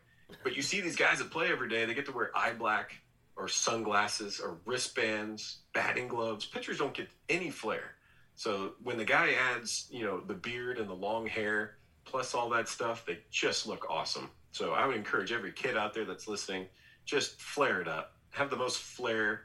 [0.44, 1.86] But you see these guys that play every day.
[1.86, 2.96] They get to wear eye black
[3.36, 6.46] or sunglasses or wristbands, batting gloves.
[6.46, 7.96] Pitchers don't get any flair.
[8.36, 12.50] So when the guy adds, you know, the beard and the long hair plus all
[12.50, 14.30] that stuff, they just look awesome.
[14.52, 16.68] So I would encourage every kid out there that's listening,
[17.06, 18.14] just flare it up.
[18.32, 19.42] Have the most flair.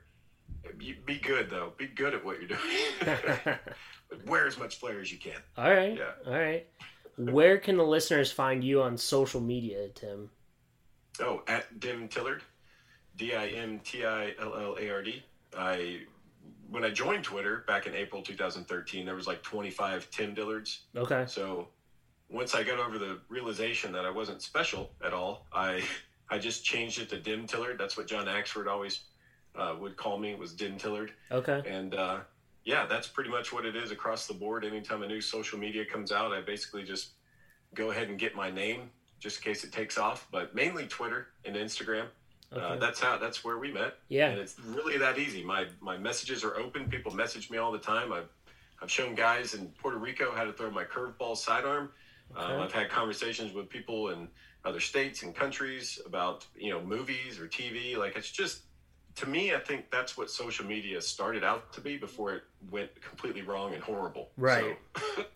[0.76, 1.72] Be be good though.
[1.76, 2.60] Be good at what you're doing.
[4.26, 5.40] wear as much flair as you can.
[5.56, 5.96] All right.
[5.96, 6.12] Yeah.
[6.26, 6.66] All right.
[7.16, 10.30] Where can the listeners find you on social media, Tim?
[11.20, 12.42] Oh, at Dim Tillard,
[13.16, 15.22] D I M T I L L A R D.
[15.56, 16.00] I
[16.70, 20.78] when I joined Twitter back in April 2013, there was like 25 Tim Dillards.
[20.96, 21.24] Okay.
[21.26, 21.68] So
[22.30, 25.82] once I got over the realization that I wasn't special at all, I
[26.30, 27.78] I just changed it to Dim Tillard.
[27.78, 29.00] That's what John Axford always
[29.54, 31.60] uh, would call me It was Dim Tillard, Okay.
[31.66, 32.20] and uh,
[32.64, 34.64] yeah, that's pretty much what it is across the board.
[34.64, 37.10] Anytime a new social media comes out, I basically just
[37.74, 40.28] go ahead and get my name just in case it takes off.
[40.30, 42.06] But mainly Twitter and Instagram.
[42.54, 42.78] Uh, Okay.
[42.80, 43.94] that's how that's where we met.
[44.08, 44.28] Yeah.
[44.28, 45.42] And it's really that easy.
[45.42, 46.88] My my messages are open.
[46.90, 48.12] People message me all the time.
[48.12, 48.28] I've
[48.82, 51.90] I've shown guys in Puerto Rico how to throw my curveball sidearm.
[52.36, 52.62] Um, Okay.
[52.64, 54.28] I've had conversations with people in
[54.64, 57.96] other states and countries about you know movies or TV.
[57.96, 58.62] Like it's just
[59.16, 62.90] to me, I think that's what social media started out to be before it went
[63.02, 64.30] completely wrong and horrible.
[64.36, 64.78] Right.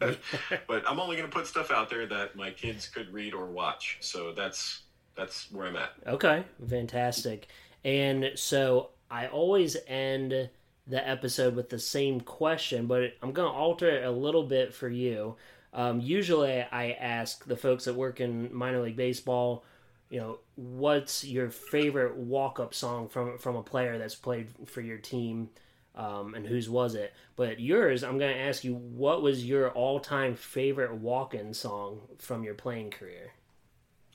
[0.01, 0.17] So,
[0.67, 3.47] but I'm only going to put stuff out there that my kids could read or
[3.47, 3.99] watch.
[4.01, 4.83] So that's
[5.15, 5.91] that's where I'm at.
[6.07, 7.49] Okay, fantastic.
[7.85, 10.51] And so I always end
[10.87, 14.75] the episode with the same question, but I'm going to alter it a little bit
[14.75, 15.37] for you.
[15.73, 19.65] Um, usually, I ask the folks that work in minor league baseball,
[20.11, 24.99] you know, what's your favorite walk-up song from from a player that's played for your
[24.99, 25.51] team,
[25.95, 27.13] um, and whose was it?
[27.35, 32.45] But yours, I'm going to ask you, what was your all-time favorite walk-in song from
[32.45, 33.33] your playing career?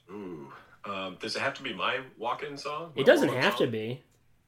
[0.09, 0.51] Ooh.
[0.83, 2.91] Um, does it have to be my walk-in song?
[2.95, 4.01] It doesn't have to be.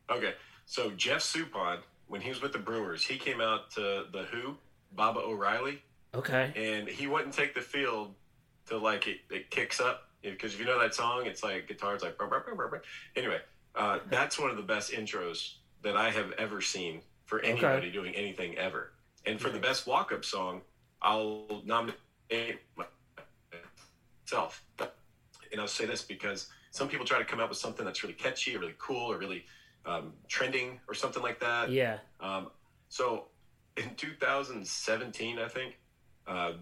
[0.09, 0.33] Okay,
[0.65, 4.55] so Jeff Suppan, when he was with the Brewers, he came out to the Who,
[4.95, 5.81] Baba O'Riley,
[6.15, 6.51] Okay.
[6.55, 8.13] and he wouldn't take the field
[8.67, 12.01] till like it, it kicks up because if you know that song, it's like guitars
[12.01, 12.17] like.
[13.15, 13.39] Anyway,
[13.75, 18.15] uh, that's one of the best intros that I have ever seen for anybody doing
[18.15, 18.93] anything ever.
[19.25, 20.61] And for the best walk-up song,
[21.01, 22.59] I'll nominate
[24.25, 24.63] myself.
[24.79, 28.15] And I'll say this because some people try to come up with something that's really
[28.15, 29.45] catchy or really cool or really
[29.85, 31.71] um, trending or something like that.
[31.71, 31.97] Yeah.
[32.19, 32.47] Um,
[32.89, 33.25] so
[33.77, 35.77] in 2017, I think,
[36.27, 36.53] uh,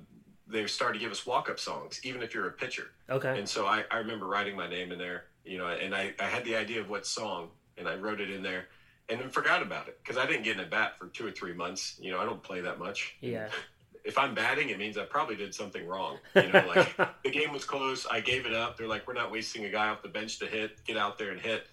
[0.52, 2.92] they started to give us walk up songs, even if you're a pitcher.
[3.10, 3.38] Okay.
[3.38, 6.26] And so I, I remember writing my name in there, you know, and I, I
[6.26, 8.66] had the idea of what song and I wrote it in there
[9.10, 11.32] and then forgot about it because I didn't get in a bat for two or
[11.32, 11.98] three months.
[12.00, 13.16] You know, I don't play that much.
[13.22, 13.48] Yeah.
[14.04, 16.18] If I'm batting, it means I probably did something wrong.
[16.34, 18.08] You know, like the game was close.
[18.08, 18.76] I gave it up.
[18.76, 20.84] They're like, we're not wasting a guy off the bench to hit.
[20.86, 21.68] Get out there and hit.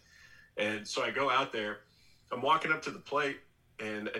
[0.58, 1.78] And so I go out there.
[2.30, 3.38] I'm walking up to the plate
[3.80, 4.10] and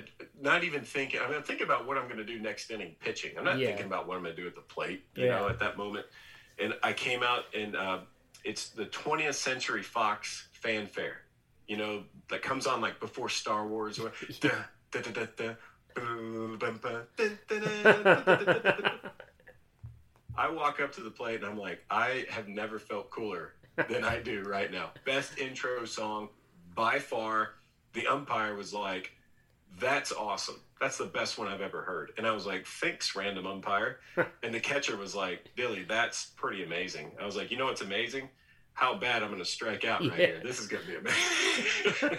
[0.41, 1.21] not even thinking.
[1.21, 3.37] I mean, I'm thinking about what I'm going to do next inning pitching.
[3.37, 3.69] I'm not yeah.
[3.69, 5.39] thinking about what I'm going to do at the plate, you yeah.
[5.39, 6.07] know, at that moment.
[6.59, 8.01] And I came out and uh,
[8.45, 11.23] it's the 20th Century Fox fanfare,
[11.67, 14.01] you know, that comes on like before Star Wars.
[14.41, 14.51] Da,
[14.91, 15.55] da, da, da, da,
[20.37, 23.55] I walk up to the plate and I'm like, I have never felt cooler
[23.89, 24.91] than I do right now.
[25.05, 26.29] Best intro song
[26.75, 27.55] by far.
[27.93, 29.13] The umpire was like,
[29.81, 30.61] that's awesome.
[30.81, 32.12] That's the best one I've ever heard.
[32.19, 33.99] And I was like, thanks, random umpire.
[34.43, 37.12] and the catcher was like, Billy, that's pretty amazing.
[37.21, 38.29] I was like, you know what's amazing?
[38.75, 40.27] How bad I'm going to strike out right Yeah.
[40.27, 40.41] here.
[40.45, 42.19] This is going to be amazing.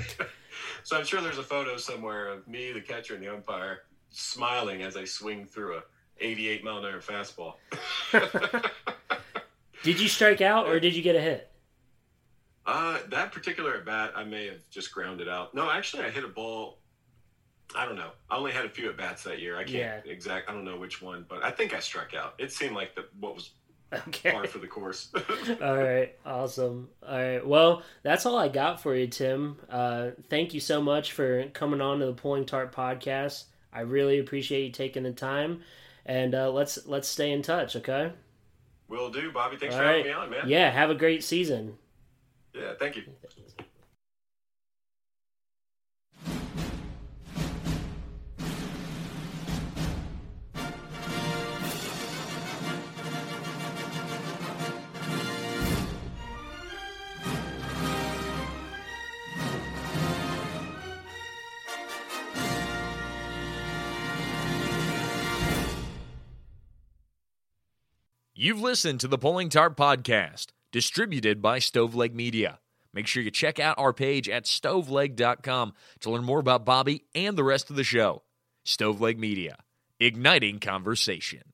[0.84, 4.82] so I'm sure there's a photo somewhere of me, the catcher, and the umpire smiling
[4.82, 5.82] as I swing through a
[6.20, 7.54] 88 mile an hour fastball.
[9.84, 11.50] Did you strike out or did you get a hit?
[12.66, 15.56] Uh, that particular at bat, I may have just grounded out.
[15.56, 16.80] No, actually, I hit a ball.
[17.76, 18.12] I don't know.
[18.32, 19.56] I only had a few at bats that year.
[19.58, 20.12] I can't Yeah.
[20.12, 20.50] exact.
[20.50, 22.34] I don't know which one, but I think I struck out.
[22.40, 23.52] It seemed like the what was
[23.92, 24.32] Okay.
[24.32, 25.10] par for the course.
[25.62, 26.90] all right, awesome.
[27.08, 29.58] All right, well, that's all I got for you, Tim.
[29.70, 33.46] Uh, thank you so much for coming on to the Pulling Tarp podcast.
[33.74, 35.62] I really appreciate you taking the time,
[36.06, 38.12] and uh, let's let's stay in touch, okay?
[38.88, 39.58] Will do, Bobby.
[39.58, 40.48] Thanks All for having me on, man.
[40.50, 41.78] Yeah, have a great season.
[42.54, 43.04] yeah thank you.
[68.42, 72.60] You've listened to the Pulling Tarp Podcast, distributed by Stoveleg Media.
[72.94, 77.36] Make sure you check out our page at stoveleg.com to learn more about Bobby and
[77.36, 78.24] the rest of the show.
[78.66, 79.58] Stoveleg Media,
[80.00, 81.52] igniting conversation.